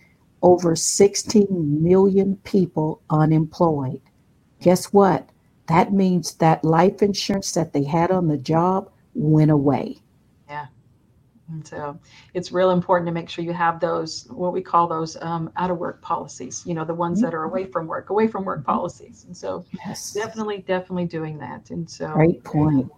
over 0.42 0.76
16 0.76 1.82
million 1.82 2.36
people 2.44 3.02
unemployed. 3.10 4.00
Guess 4.60 4.92
what? 4.92 5.28
That 5.66 5.92
means 5.92 6.34
that 6.34 6.64
life 6.64 7.02
insurance 7.02 7.52
that 7.52 7.72
they 7.72 7.84
had 7.84 8.10
on 8.10 8.28
the 8.28 8.38
job 8.38 8.90
went 9.14 9.50
away. 9.50 9.98
And 11.54 11.66
so 11.66 11.98
it's 12.34 12.52
real 12.52 12.70
important 12.70 13.06
to 13.06 13.12
make 13.12 13.28
sure 13.28 13.44
you 13.44 13.52
have 13.52 13.80
those, 13.80 14.26
what 14.30 14.52
we 14.52 14.60
call 14.60 14.86
those 14.86 15.16
um, 15.22 15.50
out 15.56 15.70
of 15.70 15.78
work 15.78 16.02
policies, 16.02 16.62
you 16.66 16.74
know, 16.74 16.84
the 16.84 16.94
ones 16.94 17.20
that 17.22 17.34
are 17.34 17.44
away 17.44 17.64
from 17.64 17.86
work, 17.86 18.10
away 18.10 18.26
from 18.26 18.44
work 18.44 18.60
mm-hmm. 18.60 18.72
policies. 18.72 19.24
And 19.26 19.36
so 19.36 19.64
yes. 19.72 20.12
definitely, 20.12 20.58
definitely 20.66 21.06
doing 21.06 21.38
that. 21.38 21.70
And 21.70 21.88
so 21.88 22.12
great 22.12 22.42
point. 22.44 22.90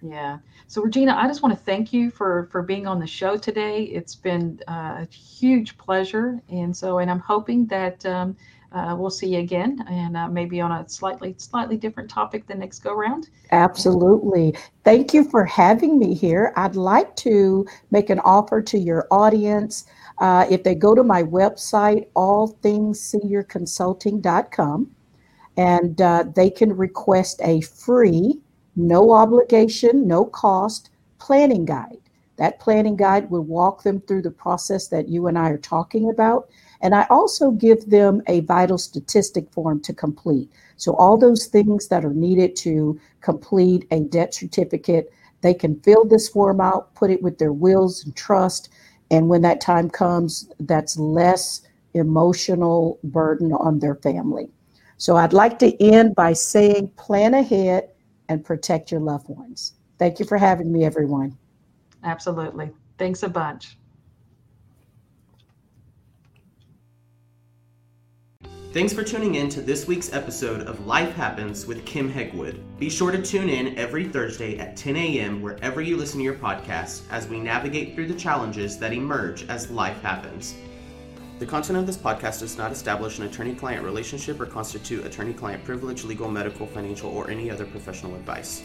Yeah. 0.00 0.38
So 0.68 0.82
Regina, 0.82 1.14
I 1.16 1.26
just 1.26 1.42
want 1.42 1.58
to 1.58 1.64
thank 1.64 1.92
you 1.92 2.10
for 2.10 2.48
for 2.52 2.62
being 2.62 2.86
on 2.86 3.00
the 3.00 3.06
show 3.06 3.36
today. 3.36 3.82
It's 3.82 4.14
been 4.14 4.60
uh, 4.68 5.04
a 5.04 5.08
huge 5.12 5.76
pleasure. 5.76 6.40
And 6.48 6.76
so, 6.76 6.98
and 6.98 7.10
I'm 7.10 7.18
hoping 7.18 7.66
that 7.66 8.06
um, 8.06 8.36
uh, 8.72 8.96
we'll 8.98 9.10
see 9.10 9.28
you 9.28 9.38
again 9.38 9.84
and 9.88 10.16
uh, 10.16 10.26
maybe 10.28 10.60
on 10.60 10.72
a 10.72 10.88
slightly 10.88 11.36
slightly 11.38 11.76
different 11.76 12.10
topic 12.10 12.44
the 12.46 12.54
next 12.54 12.78
go 12.80 12.92
round. 12.92 13.30
Absolutely. 13.50 14.54
Thank 14.84 15.14
you 15.14 15.24
for 15.24 15.44
having 15.44 15.98
me 15.98 16.14
here. 16.14 16.52
I'd 16.56 16.76
like 16.76 17.16
to 17.16 17.66
make 17.90 18.10
an 18.10 18.20
offer 18.20 18.62
to 18.62 18.78
your 18.78 19.08
audience. 19.10 19.86
Uh, 20.18 20.46
if 20.50 20.62
they 20.64 20.74
go 20.74 20.94
to 20.94 21.02
my 21.02 21.22
website 21.22 22.08
allthingsseniorconsulting.com 22.12 24.90
and 25.56 26.02
uh, 26.02 26.24
they 26.34 26.50
can 26.50 26.76
request 26.76 27.40
a 27.42 27.62
free 27.62 28.38
no 28.76 29.12
obligation 29.12 30.06
no 30.06 30.24
cost 30.24 30.90
planning 31.18 31.64
guide. 31.64 31.98
That 32.36 32.60
planning 32.60 32.96
guide 32.96 33.30
will 33.30 33.42
walk 33.42 33.82
them 33.82 34.00
through 34.02 34.22
the 34.22 34.30
process 34.30 34.86
that 34.88 35.08
you 35.08 35.26
and 35.26 35.38
i 35.38 35.48
are 35.48 35.58
talking 35.58 36.10
about 36.10 36.50
and 36.80 36.94
I 36.94 37.06
also 37.10 37.50
give 37.50 37.90
them 37.90 38.22
a 38.26 38.40
vital 38.40 38.78
statistic 38.78 39.50
form 39.50 39.80
to 39.80 39.92
complete. 39.92 40.50
So, 40.76 40.94
all 40.94 41.16
those 41.16 41.46
things 41.46 41.88
that 41.88 42.04
are 42.04 42.14
needed 42.14 42.54
to 42.56 43.00
complete 43.20 43.86
a 43.90 44.00
death 44.00 44.34
certificate, 44.34 45.12
they 45.40 45.54
can 45.54 45.80
fill 45.80 46.04
this 46.04 46.28
form 46.28 46.60
out, 46.60 46.94
put 46.94 47.10
it 47.10 47.22
with 47.22 47.38
their 47.38 47.52
wills 47.52 48.04
and 48.04 48.14
trust. 48.14 48.68
And 49.10 49.28
when 49.28 49.42
that 49.42 49.60
time 49.60 49.90
comes, 49.90 50.48
that's 50.60 50.98
less 50.98 51.62
emotional 51.94 52.98
burden 53.02 53.52
on 53.52 53.78
their 53.78 53.96
family. 53.96 54.50
So, 54.98 55.16
I'd 55.16 55.32
like 55.32 55.58
to 55.60 55.82
end 55.82 56.14
by 56.14 56.32
saying 56.32 56.92
plan 56.96 57.34
ahead 57.34 57.88
and 58.28 58.44
protect 58.44 58.92
your 58.92 59.00
loved 59.00 59.28
ones. 59.28 59.72
Thank 59.98 60.20
you 60.20 60.26
for 60.26 60.38
having 60.38 60.72
me, 60.72 60.84
everyone. 60.84 61.36
Absolutely. 62.04 62.70
Thanks 62.98 63.22
a 63.24 63.28
bunch. 63.28 63.77
Thanks 68.78 68.92
for 68.92 69.02
tuning 69.02 69.34
in 69.34 69.48
to 69.48 69.60
this 69.60 69.88
week's 69.88 70.12
episode 70.12 70.60
of 70.68 70.86
Life 70.86 71.12
Happens 71.16 71.66
with 71.66 71.84
Kim 71.84 72.08
Hegwood. 72.08 72.62
Be 72.78 72.88
sure 72.88 73.10
to 73.10 73.20
tune 73.20 73.48
in 73.48 73.76
every 73.76 74.04
Thursday 74.04 74.56
at 74.56 74.76
10 74.76 74.94
a.m. 74.94 75.42
wherever 75.42 75.80
you 75.80 75.96
listen 75.96 76.18
to 76.18 76.24
your 76.24 76.36
podcast 76.36 77.02
as 77.10 77.26
we 77.26 77.40
navigate 77.40 77.96
through 77.96 78.06
the 78.06 78.14
challenges 78.14 78.78
that 78.78 78.92
emerge 78.92 79.48
as 79.48 79.68
life 79.68 80.00
happens. 80.00 80.54
The 81.40 81.46
content 81.46 81.80
of 81.80 81.88
this 81.88 81.96
podcast 81.96 82.38
does 82.38 82.56
not 82.56 82.70
establish 82.70 83.18
an 83.18 83.24
attorney 83.24 83.56
client 83.56 83.84
relationship 83.84 84.40
or 84.40 84.46
constitute 84.46 85.04
attorney 85.04 85.32
client 85.32 85.64
privilege, 85.64 86.04
legal, 86.04 86.30
medical, 86.30 86.64
financial, 86.64 87.10
or 87.10 87.28
any 87.28 87.50
other 87.50 87.66
professional 87.66 88.14
advice. 88.14 88.62